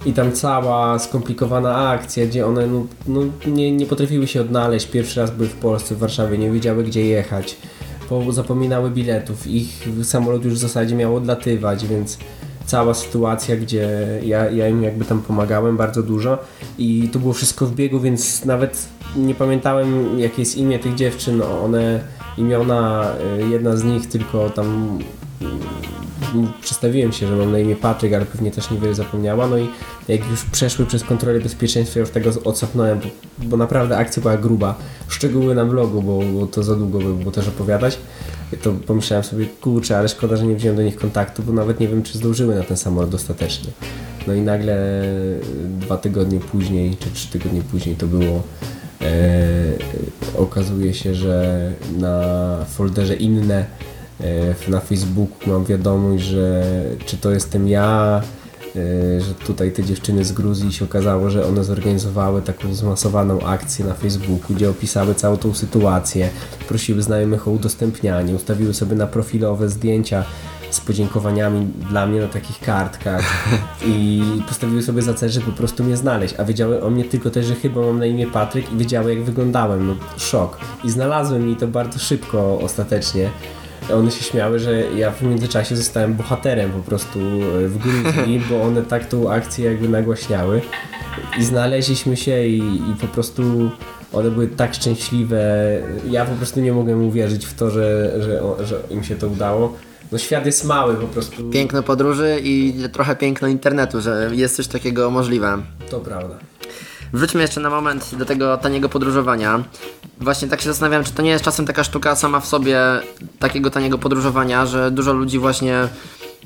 i 0.06 0.14
tam 0.14 0.32
cała 0.32 1.00
skomplikowana 1.00 1.90
akcja, 1.90 2.26
gdzie 2.26 2.46
one 2.46 2.68
no, 2.68 2.86
no, 3.08 3.22
nie, 3.48 3.72
nie 3.72 3.86
potrafiły 3.86 4.28
się 4.28 4.42
odnaleźć. 4.42 4.88
Pierwszy 4.88 5.20
raz 5.20 5.32
były 5.32 5.50
w 5.50 5.56
Polsce, 5.56 5.96
w 5.96 5.98
Warszawie, 5.98 6.38
nie 6.38 6.52
wiedziały 6.52 6.84
gdzie 6.84 7.06
jechać, 7.06 7.58
bo 8.10 8.32
zapominały 8.32 8.92
biletów. 8.92 9.48
Ich 9.48 9.88
samolot 10.04 10.46
już 10.46 10.54
w 10.54 10.58
zasadzie 10.58 10.96
miał 10.96 11.16
odlatywać, 11.16 11.88
więc 11.88 12.18
cała 12.66 12.94
sytuacja, 12.94 13.56
gdzie 13.56 14.08
ja, 14.24 14.50
ja 14.50 14.68
im 14.68 14.84
jakby 14.84 15.06
tam 15.06 15.22
pomagałem 15.22 15.78
bardzo 15.78 16.04
dużo 16.04 16.38
i 16.78 17.10
to 17.14 17.20
było 17.20 17.34
wszystko 17.34 17.66
w 17.66 17.76
biegu, 17.76 18.00
więc 18.00 18.46
nawet 18.46 18.88
nie 19.16 19.36
pamiętałem 19.36 20.20
jakie 20.20 20.42
jest 20.42 20.58
imię 20.58 20.80
tych 20.80 20.96
dziewczyn, 20.96 21.42
one 21.42 22.00
imiona, 22.38 23.12
y, 23.40 23.50
jedna 23.50 23.78
z 23.78 23.84
nich 23.84 24.10
tylko 24.10 24.50
tam 24.50 25.00
przedstawiłem 26.62 27.12
się, 27.12 27.28
że 27.28 27.36
mam 27.36 27.52
na 27.52 27.60
imię 27.60 27.76
Patryk, 27.76 28.14
ale 28.14 28.26
pewnie 28.26 28.52
też 28.52 28.72
niewiele 28.72 28.96
zapomniała. 28.96 29.48
No 29.48 29.58
i 29.58 29.68
jak 30.08 30.30
już 30.30 30.46
przeszły 30.46 30.86
przez 30.86 31.04
kontrolę 31.04 31.40
bezpieczeństwa, 31.40 32.00
już 32.00 32.10
tego 32.10 32.32
odsapnąłem, 32.44 33.00
bo, 33.00 33.10
bo 33.46 33.58
naprawdę 33.58 33.98
akcja 33.98 34.22
była 34.22 34.38
gruba. 34.38 34.76
Szczegóły 35.08 35.56
na 35.56 35.66
vlogu, 35.66 36.02
bo, 36.02 36.20
bo 36.40 36.48
to 36.48 36.64
za 36.64 36.76
długo 36.76 37.00
by 37.00 37.14
było 37.14 37.32
też 37.32 37.48
opowiadać. 37.48 37.98
To 38.62 38.72
pomyślałem 38.72 39.24
sobie, 39.24 39.46
kurczę, 39.46 39.98
ale 39.98 40.10
szkoda, 40.10 40.36
że 40.36 40.46
nie 40.46 40.56
wziąłem 40.56 40.78
do 40.78 40.84
nich 40.84 40.96
kontaktu, 40.96 41.44
bo 41.44 41.54
nawet 41.54 41.80
nie 41.80 41.88
wiem, 41.88 42.04
czy 42.04 42.18
zdążyły 42.18 42.56
na 42.56 42.64
ten 42.64 42.78
samolot 42.78 43.10
dostatecznie. 43.10 43.72
No 44.28 44.34
i 44.34 44.42
nagle 44.42 45.04
dwa 45.80 45.98
tygodnie 45.98 46.40
później, 46.40 46.98
czy 47.00 47.12
trzy 47.12 47.32
tygodnie 47.32 47.62
później 47.62 47.96
to 47.96 48.08
było 48.08 48.44
e, 49.02 49.12
okazuje 50.38 50.94
się, 50.94 51.16
że 51.16 51.72
na 51.98 52.26
folderze 52.66 53.16
inne 53.16 53.66
E, 53.82 53.91
na 54.68 54.80
Facebooku 54.80 55.50
mam 55.50 55.66
wiadomość, 55.66 56.24
że 56.24 56.64
czy 57.06 57.18
to 57.18 57.32
jestem 57.32 57.68
ja, 57.68 58.22
e, 58.76 59.22
że 59.22 59.34
tutaj 59.34 59.72
te 59.72 59.84
dziewczyny 59.84 60.26
z 60.26 60.32
Gruzji 60.32 60.74
się 60.74 60.86
okazało, 60.86 61.30
że 61.30 61.48
one 61.48 61.64
zorganizowały 61.64 62.42
taką 62.42 62.74
zmasowaną 62.74 63.42
akcję 63.42 63.86
na 63.86 63.94
Facebooku, 63.94 64.56
gdzie 64.56 64.70
opisały 64.70 65.16
całą 65.16 65.38
tą 65.38 65.54
sytuację, 65.54 66.30
prosiły 66.68 67.02
znajomych 67.02 67.48
o 67.48 67.52
udostępnianie, 67.52 68.36
ustawiły 68.36 68.74
sobie 68.74 68.96
na 68.96 69.08
profilowe 69.08 69.70
zdjęcia 69.70 70.24
z 70.72 70.82
podziękowaniami 70.82 71.68
dla 71.90 72.08
mnie 72.08 72.22
na 72.22 72.28
takich 72.28 72.60
kartkach 72.60 73.24
i 73.88 74.24
postawiły 74.48 74.84
sobie 74.84 75.02
za 75.02 75.14
cel, 75.14 75.30
że 75.30 75.42
po 75.42 75.52
prostu 75.52 75.84
mnie 75.84 75.98
znaleźć, 75.98 76.36
a 76.38 76.46
wiedziały 76.46 76.84
o 76.84 76.90
mnie 76.90 77.04
tylko 77.04 77.30
też, 77.30 77.46
że 77.46 77.56
chyba 77.56 77.82
mam 77.82 78.00
na 78.00 78.06
imię 78.06 78.28
Patryk 78.28 78.74
i 78.74 78.78
wiedziały 78.78 79.16
jak 79.16 79.24
wyglądałem, 79.24 79.88
no 79.88 79.96
szok. 80.18 80.58
I 80.84 80.92
znalazłem 80.92 81.48
mi 81.48 81.56
to 81.56 81.68
bardzo 81.68 82.00
szybko 82.00 82.60
ostatecznie 82.60 83.30
one 83.94 84.12
się 84.12 84.24
śmiały, 84.24 84.60
że 84.60 84.84
ja 84.96 85.12
w 85.12 85.22
międzyczasie 85.22 85.76
zostałem 85.76 86.14
bohaterem 86.14 86.72
po 86.72 86.80
prostu 86.80 87.20
e, 87.20 87.68
w 87.68 87.78
Gruzji, 87.78 88.42
bo 88.50 88.62
one 88.62 88.82
tak 88.82 89.06
tą 89.08 89.32
akcję 89.32 89.72
jakby 89.72 89.90
nagłaśniały 89.90 90.62
i 91.40 91.44
znaleźliśmy 91.44 92.18
się 92.18 92.46
i, 92.46 92.58
i 92.58 92.96
po 93.02 93.08
prostu 93.08 93.72
one 94.14 94.32
były 94.32 94.48
tak 94.48 94.74
szczęśliwe. 94.74 95.42
Ja 96.10 96.26
po 96.26 96.36
prostu 96.36 96.62
nie 96.62 96.74
mogłem 96.74 97.08
uwierzyć 97.08 97.46
w 97.46 97.54
to, 97.54 97.70
że, 97.70 98.16
że, 98.22 98.66
że 98.66 98.82
im 98.90 99.04
się 99.04 99.16
to 99.16 99.28
udało. 99.28 99.78
No 100.12 100.18
świat 100.18 100.46
jest 100.46 100.66
mały 100.66 100.96
po 100.96 101.08
prostu. 101.08 101.50
Piękno 101.50 101.84
podróży 101.84 102.40
i 102.44 102.74
trochę 102.92 103.16
piękno 103.16 103.48
internetu, 103.48 104.02
że 104.02 104.30
jest 104.34 104.56
coś 104.56 104.68
takiego 104.68 105.12
możliwe. 105.12 105.58
To 105.90 106.00
prawda. 106.00 106.51
Wróćmy 107.14 107.42
jeszcze 107.42 107.62
na 107.62 107.70
moment 107.70 108.16
do 108.16 108.26
tego 108.26 108.58
taniego 108.58 108.90
podróżowania. 108.90 109.64
Właśnie 110.20 110.48
tak 110.48 110.62
się 110.62 110.70
zastanawiam, 110.70 111.04
czy 111.04 111.12
to 111.12 111.22
nie 111.22 111.30
jest 111.30 111.46
czasem 111.46 111.66
taka 111.66 111.84
sztuka 111.84 112.16
sama 112.16 112.40
w 112.40 112.48
sobie 112.48 112.80
takiego 113.40 113.70
taniego 113.70 113.98
podróżowania, 113.98 114.66
że 114.66 114.92
dużo 114.92 115.14
ludzi 115.14 115.40
właśnie 115.40 115.88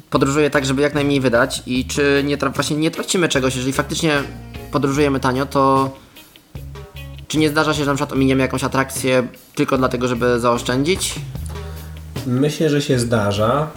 podróżuje 0.09 0.49
tak, 0.49 0.65
żeby 0.65 0.81
jak 0.81 0.93
najmniej 0.93 1.21
wydać 1.21 1.63
i 1.65 1.85
czy 1.85 2.23
nie, 2.25 2.37
właśnie 2.37 2.77
nie 2.77 2.91
tracimy 2.91 3.29
czegoś, 3.29 3.55
jeżeli 3.55 3.73
faktycznie 3.73 4.23
podróżujemy 4.71 5.19
tanio, 5.19 5.45
to 5.45 5.91
czy 7.27 7.37
nie 7.37 7.49
zdarza 7.49 7.73
się, 7.73 7.79
że 7.83 7.91
na 7.91 7.95
przykład 7.95 8.13
ominiemy 8.13 8.41
jakąś 8.41 8.63
atrakcję 8.63 9.27
tylko 9.55 9.77
dlatego, 9.77 10.07
żeby 10.07 10.39
zaoszczędzić? 10.39 11.15
Myślę, 12.27 12.69
że 12.69 12.81
się 12.81 12.99
zdarza 12.99 13.67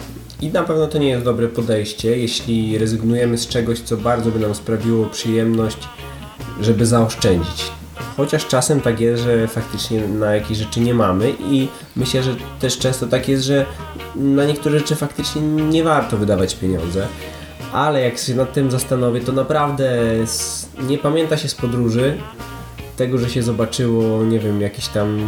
i 0.41 0.47
na 0.47 0.63
pewno 0.63 0.87
to 0.87 0.97
nie 0.97 1.09
jest 1.09 1.25
dobre 1.25 1.47
podejście, 1.47 2.17
jeśli 2.17 2.77
rezygnujemy 2.77 3.37
z 3.37 3.47
czegoś, 3.47 3.79
co 3.79 3.97
bardzo 3.97 4.31
by 4.31 4.39
nam 4.39 4.55
sprawiło 4.55 5.05
przyjemność 5.05 5.77
żeby 6.61 6.85
zaoszczędzić. 6.85 7.71
Chociaż 8.17 8.47
czasem 8.47 8.81
tak 8.81 8.99
jest, 8.99 9.23
że 9.23 9.47
faktycznie 9.47 10.07
na 10.07 10.35
jakieś 10.35 10.57
rzeczy 10.57 10.79
nie 10.79 10.93
mamy 10.93 11.33
i 11.39 11.67
myślę, 11.95 12.23
że 12.23 12.35
też 12.59 12.77
często 12.77 13.07
tak 13.07 13.29
jest, 13.29 13.43
że 13.43 13.65
na 14.15 14.45
niektóre 14.45 14.79
rzeczy 14.79 14.95
faktycznie 14.95 15.41
nie 15.41 15.83
warto 15.83 16.17
wydawać 16.17 16.55
pieniądze. 16.55 17.07
Ale 17.73 18.01
jak 18.01 18.17
się 18.17 18.35
nad 18.35 18.53
tym 18.53 18.71
zastanowię, 18.71 19.21
to 19.21 19.31
naprawdę 19.31 20.01
nie 20.87 20.97
pamięta 20.97 21.37
się 21.37 21.49
z 21.49 21.55
podróży 21.55 22.17
tego, 22.97 23.17
że 23.17 23.29
się 23.29 23.43
zobaczyło, 23.43 24.23
nie 24.23 24.39
wiem, 24.39 24.61
jakieś 24.61 24.87
tam 24.87 25.19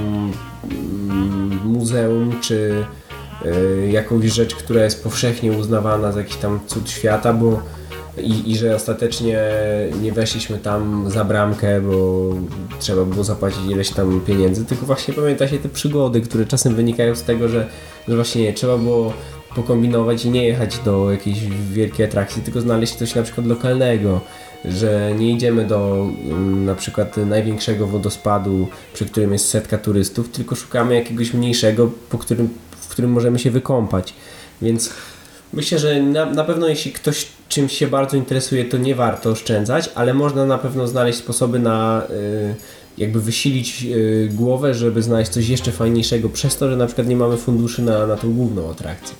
mm, 0.71 1.59
muzeum 1.65 2.39
czy 2.41 2.85
y, 3.45 3.89
jakąś 3.91 4.25
rzecz, 4.25 4.55
która 4.55 4.83
jest 4.83 5.03
powszechnie 5.03 5.51
uznawana 5.51 6.11
za 6.11 6.19
jakiś 6.19 6.35
tam 6.35 6.59
cud 6.67 6.89
świata, 6.89 7.33
bo 7.33 7.61
i, 8.21 8.51
i 8.51 8.57
że 8.57 8.75
ostatecznie 8.75 9.39
nie 10.01 10.11
weszliśmy 10.11 10.57
tam 10.57 11.11
za 11.11 11.25
bramkę, 11.25 11.81
bo 11.81 12.29
trzeba 12.79 13.05
było 13.05 13.23
zapłacić 13.23 13.59
ileś 13.69 13.89
tam 13.89 14.21
pieniędzy, 14.27 14.65
tylko 14.65 14.85
właśnie 14.85 15.13
pamięta 15.13 15.47
się 15.47 15.57
te 15.57 15.69
przygody, 15.69 16.21
które 16.21 16.45
czasem 16.45 16.75
wynikają 16.75 17.15
z 17.15 17.23
tego, 17.23 17.49
że, 17.49 17.67
że 18.07 18.15
właśnie 18.15 18.41
nie, 18.41 18.53
trzeba 18.53 18.77
było 18.77 19.13
pokombinować 19.55 20.25
i 20.25 20.29
nie 20.29 20.47
jechać 20.47 20.79
do 20.79 21.11
jakiejś 21.11 21.39
wielkiej 21.71 22.05
atrakcji, 22.05 22.41
tylko 22.41 22.61
znaleźć 22.61 22.95
coś 22.95 23.15
na 23.15 23.23
przykład 23.23 23.47
lokalnego, 23.47 24.21
że 24.65 25.11
nie 25.19 25.31
idziemy 25.31 25.65
do 25.65 26.07
mm, 26.25 26.65
na 26.65 26.75
przykład 26.75 27.17
największego 27.17 27.87
wodospadu, 27.87 28.67
przy 28.93 29.05
którym 29.05 29.33
jest 29.33 29.49
setka 29.49 29.77
turystów, 29.77 30.29
tylko 30.29 30.55
szukamy 30.55 30.95
jakiegoś 30.95 31.33
mniejszego, 31.33 31.91
po 32.09 32.17
którym, 32.17 32.49
w 32.71 32.87
którym 32.87 33.11
możemy 33.11 33.39
się 33.39 33.51
wykąpać. 33.51 34.13
Więc 34.61 34.93
myślę, 35.53 35.79
że 35.79 36.01
na, 36.01 36.25
na 36.25 36.43
pewno 36.43 36.67
jeśli 36.67 36.91
ktoś 36.91 37.27
czymś 37.49 37.77
się 37.77 37.87
bardzo 37.87 38.17
interesuje, 38.17 38.65
to 38.65 38.77
nie 38.77 38.95
warto 38.95 39.29
oszczędzać, 39.29 39.89
ale 39.95 40.13
można 40.13 40.45
na 40.45 40.57
pewno 40.57 40.87
znaleźć 40.87 41.19
sposoby 41.19 41.59
na 41.59 42.03
y, 42.09 42.55
jakby 42.97 43.21
wysilić 43.21 43.83
y, 43.83 44.29
głowę, 44.31 44.73
żeby 44.73 45.01
znaleźć 45.01 45.31
coś 45.31 45.47
jeszcze 45.47 45.71
fajniejszego 45.71 46.29
przez 46.29 46.57
to, 46.57 46.69
że 46.69 46.77
na 46.77 46.85
przykład 46.85 47.07
nie 47.07 47.15
mamy 47.15 47.37
funduszy 47.37 47.81
na, 47.81 48.07
na 48.07 48.15
tą 48.15 48.33
główną 48.33 48.71
atrakcję. 48.71 49.15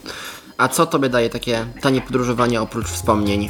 A 0.58 0.68
co 0.68 0.86
tobie 0.86 1.10
daje 1.10 1.30
takie 1.30 1.66
tanie 1.82 2.02
podróżowanie 2.02 2.62
oprócz 2.62 2.88
wspomnień? 2.88 3.50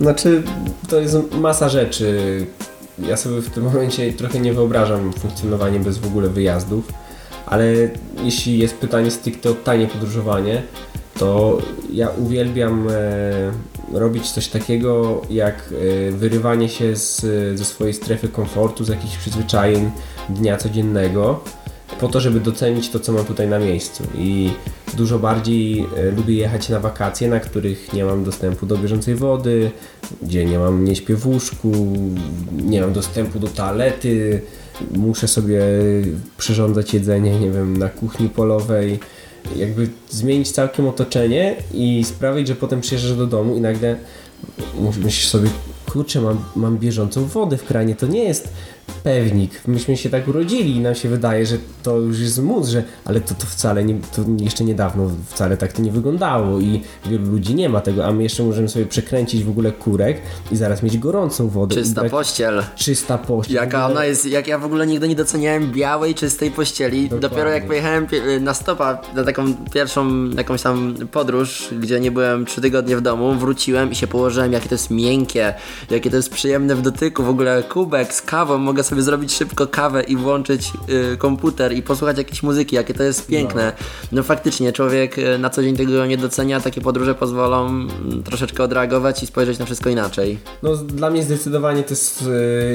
Znaczy, 0.00 0.42
to 0.88 1.00
jest 1.00 1.16
masa 1.34 1.68
rzeczy. 1.68 2.46
Ja 2.98 3.16
sobie 3.16 3.40
w 3.40 3.50
tym 3.50 3.64
momencie 3.64 4.12
trochę 4.12 4.40
nie 4.40 4.52
wyobrażam 4.52 5.12
funkcjonowania 5.12 5.80
bez 5.80 5.98
w 5.98 6.06
ogóle 6.06 6.28
wyjazdów, 6.28 6.92
ale 7.46 7.74
jeśli 8.24 8.58
jest 8.58 8.74
pytanie 8.74 9.10
stricte 9.10 9.50
o 9.50 9.54
tanie 9.54 9.86
podróżowanie, 9.86 10.62
to 11.20 11.58
ja 11.92 12.08
uwielbiam 12.08 12.88
e, 12.90 13.52
robić 13.92 14.30
coś 14.30 14.48
takiego 14.48 15.22
jak 15.30 15.54
e, 16.08 16.10
wyrywanie 16.10 16.68
się 16.68 16.96
z, 16.96 17.20
ze 17.58 17.64
swojej 17.64 17.94
strefy 17.94 18.28
komfortu, 18.28 18.84
z 18.84 18.88
jakichś 18.88 19.16
przyzwyczajeń 19.16 19.90
dnia 20.28 20.56
codziennego 20.56 21.40
po 22.00 22.08
to, 22.08 22.20
żeby 22.20 22.40
docenić 22.40 22.90
to, 22.90 23.00
co 23.00 23.12
mam 23.12 23.24
tutaj 23.24 23.48
na 23.48 23.58
miejscu. 23.58 24.04
I 24.14 24.50
dużo 24.94 25.18
bardziej 25.18 25.86
e, 25.96 26.10
lubię 26.10 26.34
jechać 26.34 26.68
na 26.68 26.80
wakacje, 26.80 27.28
na 27.28 27.40
których 27.40 27.92
nie 27.92 28.04
mam 28.04 28.24
dostępu 28.24 28.66
do 28.66 28.78
bieżącej 28.78 29.14
wody, 29.14 29.70
gdzie 30.22 30.44
nie 30.44 30.58
mam, 30.58 30.84
nie 30.84 30.96
śpię 30.96 31.16
w 31.16 31.26
łóżku, 31.26 31.72
nie 32.52 32.80
mam 32.80 32.92
dostępu 32.92 33.38
do 33.38 33.48
toalety, 33.48 34.42
muszę 34.90 35.28
sobie 35.28 35.62
przyrządzać 36.38 36.94
jedzenie, 36.94 37.40
nie 37.40 37.50
wiem, 37.50 37.76
na 37.76 37.88
kuchni 37.88 38.28
polowej 38.28 39.00
jakby 39.56 39.88
zmienić 40.10 40.50
całkiem 40.50 40.88
otoczenie 40.88 41.56
i 41.74 42.04
sprawić, 42.04 42.48
że 42.48 42.54
potem 42.54 42.80
przyjeżdżasz 42.80 43.16
do 43.16 43.26
domu 43.26 43.56
i 43.56 43.60
nagle 43.60 43.96
myślisz 44.80 45.28
sobie, 45.28 45.50
kurczę, 45.90 46.20
mam, 46.20 46.44
mam 46.56 46.78
bieżącą 46.78 47.24
wodę 47.24 47.56
w 47.56 47.64
kranie, 47.64 47.96
to 47.96 48.06
nie 48.06 48.24
jest 48.24 48.48
pewnik. 48.90 49.50
Myśmy 49.66 49.96
się 49.96 50.10
tak 50.10 50.28
urodzili 50.28 50.76
i 50.76 50.80
nam 50.80 50.94
się 50.94 51.08
wydaje, 51.08 51.46
że 51.46 51.56
to 51.82 51.96
już 51.96 52.18
jest 52.18 52.42
mus, 52.42 52.68
że, 52.68 52.82
ale 53.04 53.20
to, 53.20 53.34
to 53.34 53.46
wcale 53.46 53.84
nie, 53.84 53.94
to 53.94 54.22
jeszcze 54.38 54.64
niedawno 54.64 55.10
wcale 55.28 55.56
tak 55.56 55.72
to 55.72 55.82
nie 55.82 55.92
wyglądało 55.92 56.60
i 56.60 56.82
wielu 57.06 57.30
ludzi 57.30 57.54
nie 57.54 57.68
ma 57.68 57.80
tego, 57.80 58.06
a 58.06 58.12
my 58.12 58.22
jeszcze 58.22 58.42
możemy 58.42 58.68
sobie 58.68 58.86
przekręcić 58.86 59.44
w 59.44 59.50
ogóle 59.50 59.72
kurek 59.72 60.22
i 60.52 60.56
zaraz 60.56 60.82
mieć 60.82 60.98
gorącą 60.98 61.48
wodę. 61.48 61.74
Czysta 61.74 62.04
pościel. 62.04 62.62
Czysta 62.76 63.18
pościel. 63.18 63.56
Jaka 63.56 63.86
ona 63.86 64.04
jest, 64.04 64.26
jak 64.26 64.46
ja 64.46 64.58
w 64.58 64.64
ogóle 64.64 64.86
nigdy 64.86 65.08
nie 65.08 65.16
doceniałem 65.16 65.72
białej, 65.72 66.14
czystej 66.14 66.50
pościeli. 66.50 67.02
Dokładnie. 67.02 67.28
Dopiero 67.28 67.50
jak 67.50 67.66
pojechałem 67.66 68.06
na 68.40 68.54
stopa, 68.54 69.00
na 69.14 69.24
taką 69.24 69.54
pierwszą 69.72 70.30
jakąś 70.30 70.62
tam 70.62 70.94
podróż, 71.12 71.74
gdzie 71.80 72.00
nie 72.00 72.10
byłem 72.10 72.46
trzy 72.46 72.60
tygodnie 72.60 72.96
w 72.96 73.00
domu, 73.00 73.34
wróciłem 73.34 73.90
i 73.90 73.94
się 73.94 74.06
położyłem, 74.06 74.52
jakie 74.52 74.68
to 74.68 74.74
jest 74.74 74.90
miękkie, 74.90 75.54
jakie 75.90 76.10
to 76.10 76.16
jest 76.16 76.30
przyjemne 76.30 76.74
w 76.74 76.82
dotyku, 76.82 77.22
w 77.22 77.28
ogóle 77.28 77.62
kubek 77.62 78.14
z 78.14 78.22
kawą, 78.22 78.58
mogę 78.58 78.79
sobie 78.82 79.02
zrobić 79.02 79.34
szybko 79.34 79.66
kawę 79.66 80.02
i 80.02 80.16
włączyć 80.16 80.72
y, 81.12 81.16
komputer 81.16 81.72
i 81.72 81.82
posłuchać 81.82 82.18
jakiejś 82.18 82.42
muzyki, 82.42 82.76
jakie 82.76 82.94
to 82.94 83.02
jest 83.02 83.26
piękne. 83.26 83.72
No. 83.80 84.06
no 84.12 84.22
faktycznie, 84.22 84.72
człowiek 84.72 85.18
y, 85.18 85.38
na 85.38 85.50
co 85.50 85.62
dzień 85.62 85.76
tego 85.76 86.06
nie 86.06 86.16
docenia, 86.16 86.60
takie 86.60 86.80
podróże 86.80 87.14
pozwolą 87.14 87.86
y, 88.20 88.22
troszeczkę 88.24 88.62
odreagować 88.62 89.22
i 89.22 89.26
spojrzeć 89.26 89.58
na 89.58 89.64
wszystko 89.64 89.90
inaczej. 89.90 90.38
No 90.62 90.76
dla 90.76 91.10
mnie 91.10 91.22
zdecydowanie 91.22 91.82
to 91.82 91.90
jest 91.90 92.22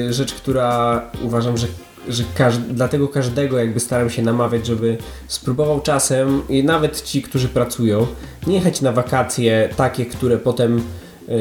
y, 0.08 0.12
rzecz, 0.12 0.34
która 0.34 1.02
uważam, 1.22 1.56
że 1.56 1.66
że 2.08 2.24
dlatego 2.70 3.08
każdego 3.08 3.58
jakby 3.58 3.80
staram 3.80 4.10
się 4.10 4.22
namawiać, 4.22 4.66
żeby 4.66 4.98
spróbował 5.28 5.80
czasem 5.80 6.42
i 6.48 6.64
nawet 6.64 7.02
ci, 7.02 7.22
którzy 7.22 7.48
pracują, 7.48 8.06
nie 8.46 8.54
jechać 8.54 8.80
na 8.80 8.92
wakacje 8.92 9.68
takie, 9.76 10.06
które 10.06 10.38
potem 10.38 10.82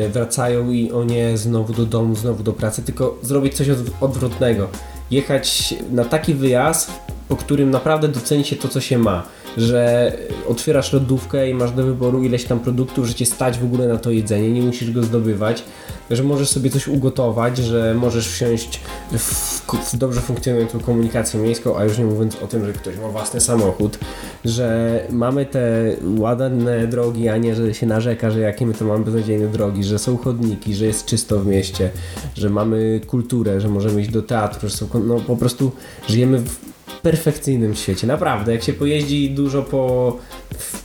wracają 0.10 0.72
i 0.72 0.92
o 0.92 1.04
nie, 1.04 1.38
znowu 1.38 1.74
do 1.74 1.86
domu, 1.86 2.16
znowu 2.16 2.44
do 2.44 2.54
pracy, 2.54 2.82
tylko 2.82 3.20
zrobić 3.22 3.54
coś 3.54 3.68
odwrotnego. 4.02 4.68
Jechać 5.12 5.76
na 5.92 6.06
taki 6.06 6.34
wyjazd, 6.34 6.92
po 7.28 7.36
którym 7.36 7.72
naprawdę 7.72 8.08
doceni 8.08 8.44
się 8.44 8.56
to, 8.56 8.68
co 8.68 8.82
się 8.82 8.98
ma. 8.98 9.24
Że 9.58 10.14
otwierasz 10.48 10.94
lodówkę 10.94 11.50
i 11.50 11.54
masz 11.54 11.72
do 11.72 11.84
wyboru 11.84 12.24
ileś 12.24 12.46
tam 12.46 12.60
produktów, 12.60 13.06
że 13.08 13.14
cię 13.14 13.26
stać 13.26 13.60
w 13.60 13.64
ogóle 13.64 13.88
na 13.88 13.98
to 13.98 14.12
jedzenie, 14.12 14.52
nie 14.52 14.62
musisz 14.62 14.92
go 14.92 15.04
zdobywać 15.04 15.64
że 16.12 16.24
możesz 16.24 16.50
sobie 16.50 16.70
coś 16.70 16.88
ugotować, 16.88 17.58
że 17.58 17.94
możesz 17.94 18.30
wsiąść 18.30 18.80
w, 19.12 19.62
w 19.94 19.98
dobrze 19.98 20.22
funkcjonującą 20.22 20.80
komunikację 20.80 21.40
miejską, 21.40 21.78
a 21.78 21.84
już 21.84 21.98
nie 21.98 22.06
mówiąc 22.06 22.36
o 22.36 22.48
tym, 22.48 22.66
że 22.66 22.74
ktoś 22.74 22.98
ma 22.98 23.08
własny 23.08 23.42
samochód, 23.42 24.00
że 24.46 25.00
mamy 25.10 25.46
te 25.46 25.96
ładne 26.18 26.88
drogi, 26.88 27.30
a 27.30 27.38
nie, 27.38 27.56
że 27.56 27.74
się 27.74 27.86
narzeka, 27.86 28.32
że 28.32 28.40
jakie 28.40 28.66
my 28.66 28.74
to 28.74 28.86
mamy 28.86 29.06
beznadziejne 29.06 29.48
drogi, 29.48 29.84
że 29.84 30.00
są 30.00 30.18
chodniki, 30.18 30.76
że 30.76 30.86
jest 30.86 31.06
czysto 31.06 31.40
w 31.40 31.48
mieście, 31.48 31.90
że 32.36 32.50
mamy 32.50 33.02
kulturę, 33.08 33.62
że 33.62 33.68
możemy 33.68 34.02
iść 34.02 34.12
do 34.12 34.22
teatru, 34.22 34.70
że 34.70 34.78
są, 34.78 34.88
no 35.06 35.20
po 35.20 35.38
prostu 35.38 35.72
żyjemy 36.08 36.40
w 36.40 36.76
perfekcyjnym 37.02 37.76
świecie. 37.76 38.08
Naprawdę, 38.08 38.52
jak 38.52 38.64
się 38.64 38.74
pojeździ 38.74 39.30
dużo 39.30 39.64
po, 39.64 40.18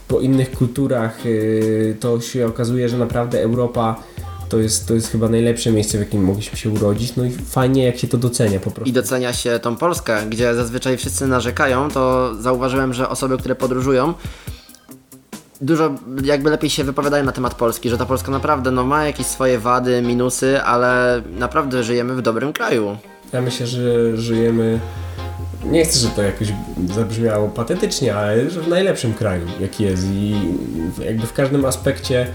po 0.07 0.19
innych 0.19 0.51
kulturach, 0.51 1.25
yy, 1.25 1.95
to 1.99 2.21
się 2.21 2.47
okazuje, 2.47 2.89
że 2.89 2.97
naprawdę 2.97 3.41
Europa 3.41 4.03
to 4.51 4.59
jest, 4.59 4.87
to 4.87 4.93
jest 4.93 5.11
chyba 5.11 5.29
najlepsze 5.29 5.71
miejsce, 5.71 5.97
w 5.97 6.01
jakim 6.01 6.23
mogliśmy 6.23 6.57
się 6.57 6.69
urodzić. 6.69 7.15
No 7.15 7.25
i 7.25 7.31
fajnie, 7.31 7.85
jak 7.85 7.97
się 7.97 8.07
to 8.07 8.17
docenia 8.17 8.59
po 8.59 8.71
prostu. 8.71 8.89
I 8.89 8.93
docenia 8.93 9.33
się 9.33 9.59
tą 9.59 9.75
Polskę, 9.75 10.17
gdzie 10.29 10.55
zazwyczaj 10.55 10.97
wszyscy 10.97 11.27
narzekają, 11.27 11.89
to 11.89 12.35
zauważyłem, 12.35 12.93
że 12.93 13.09
osoby, 13.09 13.37
które 13.37 13.55
podróżują, 13.55 14.13
dużo 15.61 15.95
jakby 16.23 16.49
lepiej 16.49 16.69
się 16.69 16.83
wypowiadają 16.83 17.23
na 17.23 17.31
temat 17.31 17.55
Polski, 17.55 17.89
że 17.89 17.97
ta 17.97 18.05
Polska 18.05 18.31
naprawdę 18.31 18.71
no, 18.71 18.83
ma 18.83 19.05
jakieś 19.05 19.25
swoje 19.25 19.59
wady, 19.59 20.01
minusy, 20.01 20.61
ale 20.61 21.21
naprawdę 21.31 21.83
żyjemy 21.83 22.15
w 22.15 22.21
dobrym 22.21 22.53
kraju. 22.53 22.97
Ja 23.33 23.41
myślę, 23.41 23.67
że 23.67 24.17
żyjemy. 24.17 24.79
Nie 25.65 25.85
chcę, 25.85 25.99
żeby 25.99 26.15
to 26.15 26.21
jakoś 26.21 26.47
zabrzmiało 26.95 27.49
patetycznie, 27.49 28.15
ale 28.15 28.49
że 28.49 28.61
w 28.61 28.67
najlepszym 28.67 29.13
kraju, 29.13 29.45
jaki 29.59 29.83
jest. 29.83 30.03
I 30.11 30.35
jakby 31.05 31.27
w 31.27 31.33
każdym 31.33 31.65
aspekcie 31.65 32.27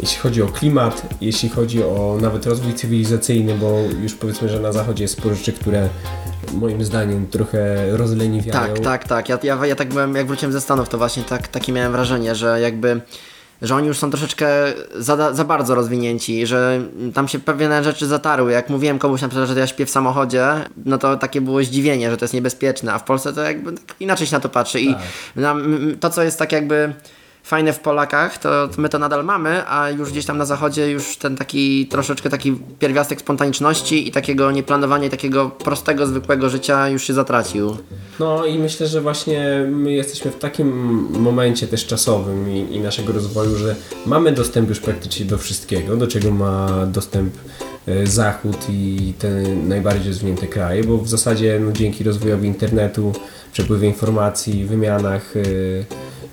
jeśli 0.00 0.18
chodzi 0.18 0.42
o 0.42 0.46
klimat, 0.46 1.02
jeśli 1.20 1.48
chodzi 1.48 1.82
o 1.82 2.18
nawet 2.20 2.46
rozwój 2.46 2.74
cywilizacyjny, 2.74 3.54
bo 3.54 3.78
już 4.02 4.14
powiedzmy, 4.14 4.48
że 4.48 4.60
na 4.60 4.72
zachodzie 4.72 5.04
jest 5.04 5.18
sporo 5.18 5.34
rzeczy, 5.34 5.52
które 5.52 5.88
moim 6.52 6.84
zdaniem 6.84 7.26
trochę 7.26 7.90
rozleniwiają. 7.96 8.74
Tak, 8.74 8.78
tak, 8.78 9.08
tak. 9.08 9.28
Ja, 9.28 9.38
ja, 9.42 9.66
ja 9.66 9.76
tak 9.76 9.88
byłem, 9.88 10.14
jak 10.14 10.26
wróciłem 10.26 10.52
ze 10.52 10.60
Stanów, 10.60 10.88
to 10.88 10.98
właśnie 10.98 11.22
tak, 11.22 11.48
takie 11.48 11.72
miałem 11.72 11.92
wrażenie, 11.92 12.34
że 12.34 12.60
jakby 12.60 13.00
że 13.62 13.74
oni 13.74 13.86
już 13.86 13.98
są 13.98 14.10
troszeczkę 14.10 14.48
za, 14.96 15.34
za 15.34 15.44
bardzo 15.44 15.74
rozwinięci, 15.74 16.46
że 16.46 16.80
tam 17.14 17.28
się 17.28 17.38
pewne 17.38 17.84
rzeczy 17.84 18.06
zatarły. 18.06 18.52
Jak 18.52 18.70
mówiłem 18.70 18.98
komuś 18.98 19.22
na 19.22 19.28
przykład, 19.28 19.48
że 19.48 19.60
ja 19.60 19.66
śpię 19.66 19.86
w 19.86 19.90
samochodzie, 19.90 20.46
no 20.84 20.98
to 20.98 21.16
takie 21.16 21.40
było 21.40 21.64
zdziwienie, 21.64 22.10
że 22.10 22.16
to 22.16 22.24
jest 22.24 22.34
niebezpieczne, 22.34 22.92
a 22.92 22.98
w 22.98 23.04
Polsce 23.04 23.32
to 23.32 23.42
jakby 23.42 23.72
tak 23.72 23.96
inaczej 24.00 24.26
się 24.26 24.36
na 24.36 24.40
to 24.40 24.48
patrzy. 24.48 24.80
I 24.80 24.94
tak. 24.94 25.56
to, 26.00 26.10
co 26.10 26.22
jest 26.22 26.38
tak 26.38 26.52
jakby 26.52 26.92
fajne 27.46 27.72
w 27.72 27.80
Polakach, 27.80 28.38
to 28.38 28.68
my 28.78 28.88
to 28.88 28.98
nadal 28.98 29.24
mamy, 29.24 29.62
a 29.68 29.90
już 29.90 30.10
gdzieś 30.10 30.26
tam 30.26 30.38
na 30.38 30.44
zachodzie 30.44 30.90
już 30.90 31.16
ten 31.16 31.36
taki 31.36 31.86
troszeczkę 31.86 32.30
taki 32.30 32.58
pierwiastek 32.78 33.20
spontaniczności 33.20 34.08
i 34.08 34.10
takiego 34.10 34.50
nieplanowania 34.50 35.06
i 35.06 35.10
takiego 35.10 35.50
prostego, 35.50 36.06
zwykłego 36.06 36.48
życia 36.48 36.88
już 36.88 37.04
się 37.04 37.14
zatracił. 37.14 37.76
No 38.20 38.46
i 38.46 38.58
myślę, 38.58 38.86
że 38.86 39.00
właśnie 39.00 39.66
my 39.70 39.92
jesteśmy 39.92 40.30
w 40.30 40.38
takim 40.38 40.68
momencie 41.20 41.66
też 41.66 41.86
czasowym 41.86 42.50
i, 42.50 42.74
i 42.74 42.80
naszego 42.80 43.12
rozwoju, 43.12 43.56
że 43.56 43.74
mamy 44.06 44.32
dostęp 44.32 44.68
już 44.68 44.80
praktycznie 44.80 45.26
do 45.26 45.38
wszystkiego, 45.38 45.96
do 45.96 46.06
czego 46.06 46.30
ma 46.30 46.86
dostęp 46.86 47.34
Zachód 48.04 48.56
i 48.70 49.12
te 49.18 49.30
najbardziej 49.68 50.08
rozwinięte 50.08 50.46
kraje, 50.46 50.84
bo 50.84 50.98
w 50.98 51.08
zasadzie 51.08 51.60
no, 51.64 51.72
dzięki 51.72 52.04
rozwojowi 52.04 52.48
internetu, 52.48 53.12
przepływie 53.52 53.88
informacji, 53.88 54.64
wymianach 54.64 55.34
yy, 55.34 55.84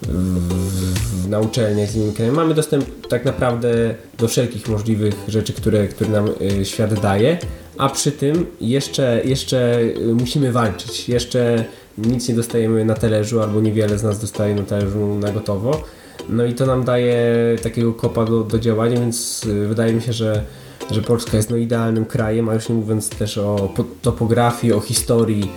w, 0.02 1.30
na 1.30 1.40
uczelniach 1.40 1.90
z 1.90 1.96
innymi 1.96 2.14
krajami. 2.14 2.38
Mamy 2.38 2.54
dostęp 2.54 3.08
tak 3.08 3.26
naprawdę 3.26 3.96
do 4.18 4.28
wszelkich 4.28 4.70
możliwych 4.70 5.16
rzeczy, 5.28 5.54
które, 5.54 5.88
które 5.88 6.10
nam 6.10 6.30
y, 6.62 6.66
świat 6.66 7.00
daje, 7.00 7.38
a 7.78 7.90
przy 7.90 8.12
tym 8.12 8.46
jeszcze, 8.62 9.22
jeszcze 9.26 9.80
musimy 10.14 10.52
walczyć. 10.52 11.10
Jeszcze 11.10 11.66
nic 11.98 12.30
nie 12.30 12.36
dostajemy 12.36 12.86
na 12.86 12.94
talerzu, 12.94 13.42
albo 13.42 13.62
niewiele 13.62 13.98
z 13.98 14.04
nas 14.04 14.20
dostaje 14.20 14.56
na 14.56 14.64
talerzu 14.64 15.16
na 15.16 15.32
gotowo. 15.32 15.84
No 16.30 16.46
i 16.46 16.54
to 16.54 16.66
nam 16.66 16.84
daje 16.84 17.26
takiego 17.64 17.94
kopa 17.94 18.26
do, 18.26 18.44
do 18.44 18.60
działania, 18.60 19.00
więc 19.00 19.48
wydaje 19.68 19.94
mi 19.94 20.02
się, 20.02 20.14
że, 20.14 20.44
że 20.92 21.02
Polska 21.02 21.38
jest 21.38 21.50
no 21.50 21.58
idealnym 21.58 22.06
krajem, 22.06 22.50
a 22.50 22.54
już 22.54 22.70
nie 22.70 22.76
mówiąc 22.76 23.10
też 23.10 23.38
o 23.38 23.74
topografii, 24.02 24.74
o 24.74 24.80
historii. 24.80 25.52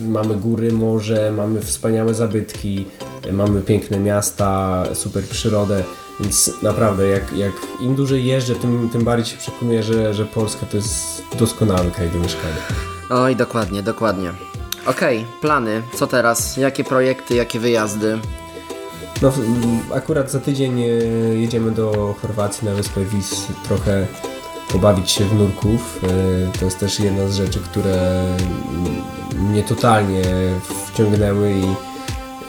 Mamy 0.00 0.34
góry, 0.34 0.72
morze, 0.72 1.32
mamy 1.36 1.60
wspaniałe 1.60 2.14
zabytki, 2.14 2.86
mamy 3.32 3.60
piękne 3.60 3.98
miasta, 3.98 4.84
super 4.94 5.24
przyrodę, 5.24 5.84
więc 6.20 6.62
naprawdę 6.62 7.08
jak, 7.08 7.36
jak 7.36 7.52
im 7.80 7.94
dłużej 7.94 8.24
jeżdżę, 8.24 8.54
tym, 8.54 8.88
tym 8.92 9.04
bardziej 9.04 9.26
się 9.26 9.36
przekonuję, 9.36 9.82
że, 9.82 10.14
że 10.14 10.24
Polska 10.24 10.66
to 10.66 10.76
jest 10.76 11.22
doskonały 11.38 11.90
kraj 11.90 12.10
do 12.10 12.18
mieszkania. 12.18 12.56
Oj, 13.10 13.36
dokładnie, 13.36 13.82
dokładnie. 13.82 14.30
Okej, 14.86 15.18
okay, 15.18 15.40
plany, 15.40 15.82
co 15.94 16.06
teraz? 16.06 16.56
Jakie 16.56 16.84
projekty, 16.84 17.34
jakie 17.34 17.60
wyjazdy? 17.60 18.18
No, 19.22 19.32
akurat 19.94 20.30
za 20.30 20.40
tydzień 20.40 20.80
e, 20.80 20.86
jedziemy 21.34 21.70
do 21.70 22.14
Chorwacji 22.22 22.68
na 22.68 22.74
wyspę 22.74 23.04
Wis 23.04 23.46
trochę 23.68 24.06
pobawić 24.72 25.10
się 25.10 25.24
w 25.24 25.34
nurków. 25.34 26.00
E, 26.04 26.58
to 26.58 26.64
jest 26.64 26.78
też 26.78 27.00
jedna 27.00 27.28
z 27.28 27.34
rzeczy, 27.34 27.58
które 27.58 28.24
mnie 29.38 29.62
totalnie 29.62 30.22
wciągnęły 30.92 31.52
i 31.52 31.64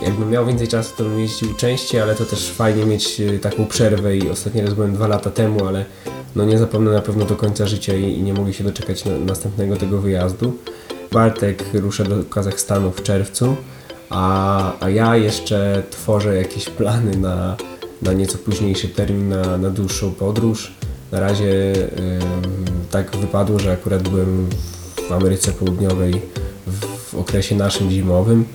jakbym 0.04 0.30
miał 0.30 0.46
więcej 0.46 0.68
czasu, 0.68 0.94
to 0.98 1.04
bym 1.04 1.20
jeździł 1.20 1.54
częściej, 1.54 2.02
ale 2.02 2.16
to 2.16 2.26
też 2.26 2.52
fajnie 2.52 2.86
mieć 2.86 3.22
e, 3.22 3.40
taką 3.40 3.66
przerwę 3.66 4.18
i 4.18 4.30
ostatni 4.30 4.62
raz 4.62 4.74
byłem 4.74 4.94
dwa 4.94 5.08
lata 5.08 5.30
temu, 5.30 5.68
ale 5.68 5.86
no 6.36 6.46
nie 6.46 6.58
zapomnę 6.58 6.92
na 6.92 7.02
pewno 7.02 7.26
do 7.26 7.36
końca 7.36 7.68
życia 7.68 7.94
i, 7.94 8.24
nie 8.24 8.34
mogę 8.34 8.54
się 8.54 8.64
doczekać 8.64 9.06
na, 9.06 9.18
następnego 9.18 9.76
tego 9.76 10.02
wyjazdu. 10.02 10.58
Bartek 11.12 11.64
rusza 11.74 12.04
do 12.04 12.24
Kazachstanu 12.24 12.92
w 12.92 13.04
czerwcu, 13.04 13.56
a, 14.10 14.72
a 14.80 14.90
ja 14.90 15.18
jeszcze 15.18 15.84
tworzę 15.90 16.36
jakieś 16.36 16.70
plany 16.70 17.18
na, 17.18 17.58
na 18.02 18.14
nieco 18.14 18.38
późniejszy 18.38 18.88
termin, 18.88 19.30
na, 19.30 19.58
na 19.58 19.70
dłuższą 19.70 20.12
podróż. 20.12 20.74
Na 21.14 21.20
razie 21.20 21.74
tak 22.92 23.18
wypadło, 23.18 23.60
że 23.60 23.72
akurat 23.72 24.10
byłem 24.10 24.50
w 25.10 25.12
Ameryce 25.12 25.52
Południowej 25.52 26.22
w, 26.68 27.16
okresie 27.16 27.56
naszym 27.56 27.92
zimowym 27.92 28.46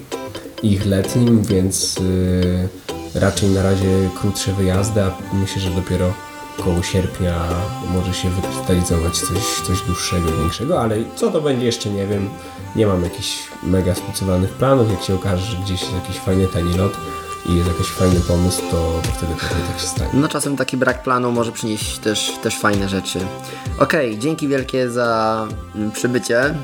ich 0.63 0.87
letnim, 0.87 1.43
więc 1.43 1.99
y, 1.99 2.69
raczej 3.15 3.49
na 3.51 3.63
razie 3.63 4.11
krótsze 4.21 4.53
wyjazdy, 4.53 5.03
a 5.03 5.11
myślę, 5.33 5.63
że 5.63 5.71
dopiero 5.71 6.13
koło 6.65 6.83
sierpnia 6.83 7.49
może 7.95 8.15
się 8.15 8.31
wykrystalizować 8.31 9.19
coś, 9.19 9.61
coś 9.67 9.83
dłuższego, 9.87 10.37
większego, 10.37 10.81
ale 10.81 10.97
co 11.17 11.31
to 11.31 11.41
będzie 11.41 11.67
jeszcze 11.67 11.91
nie 11.91 12.07
wiem. 12.07 12.29
Nie 12.77 12.87
mam 12.87 13.05
jakichś 13.05 13.39
mega 13.63 13.95
spicowanych 13.95 14.51
planów, 14.51 14.91
jak 14.91 15.03
się 15.03 15.15
okaże, 15.15 15.43
że 15.43 15.57
gdzieś 15.57 15.81
jest 15.81 15.95
jakiś 15.95 16.17
fajny 16.17 16.47
tani 16.47 16.75
lot, 16.75 16.93
i 17.47 17.57
jest 17.57 17.69
jakiś 17.69 17.87
fajny 17.87 18.21
pomysł, 18.21 18.63
to, 18.71 19.01
to 19.03 19.13
wtedy 19.13 19.33
pewnie 19.41 19.65
tak 19.71 19.81
się 19.81 19.87
stanie. 19.87 20.11
No 20.15 20.29
czasem 20.29 20.57
taki 20.57 20.77
brak 20.77 21.03
planu 21.03 21.33
może 21.33 21.53
przynieść 21.53 21.99
też, 21.99 22.33
też 22.43 22.59
fajne 22.59 22.89
rzeczy. 22.89 23.19
Okej, 23.79 24.19
dzięki 24.19 24.49
wielkie 24.49 24.91
za 24.91 25.47
mm, 25.75 25.91
przybycie 25.91 26.55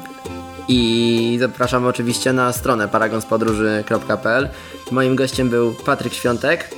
i 0.69 1.37
zapraszam 1.41 1.87
oczywiście 1.87 2.33
na 2.33 2.53
stronę 2.53 2.89
paragonspodróży.pl. 2.89 4.49
Moim 4.91 5.17
gościem 5.17 5.49
był 5.51 5.73
Patryk 5.73 6.15
Świątek. 6.15 6.71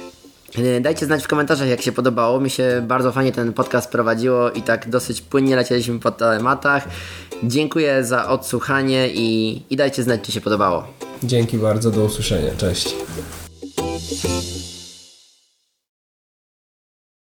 E, 0.58 0.80
Dajcie 0.80 1.06
znać 1.06 1.24
w 1.24 1.28
komentarzach, 1.28 1.68
jak 1.68 1.82
się 1.82 1.92
podobało. 1.92 2.40
Mi 2.40 2.50
się 2.50 2.84
bardzo 2.88 3.12
fajnie 3.12 3.32
ten 3.32 3.52
podcast 3.52 3.90
prowadziło 3.90 4.50
i 4.50 4.62
tak 4.62 4.90
dosyć 4.90 5.20
płynnie 5.20 5.56
lecieliśmy 5.56 5.98
po 5.98 6.10
tematach. 6.10 6.88
Dziękuję 7.42 8.04
za 8.04 8.28
odsłuchanie 8.28 9.08
i, 9.08 9.62
i 9.70 9.76
dajcie 9.76 10.02
znać, 10.02 10.20
czy 10.20 10.32
się 10.32 10.40
podobało. 10.40 10.84
Dzięki 11.22 11.58
bardzo, 11.58 11.90
do 11.90 12.04
usłyszenia. 12.04 12.50
Cześć. 12.58 12.94
Thank 14.08 14.24
you. 14.24 14.55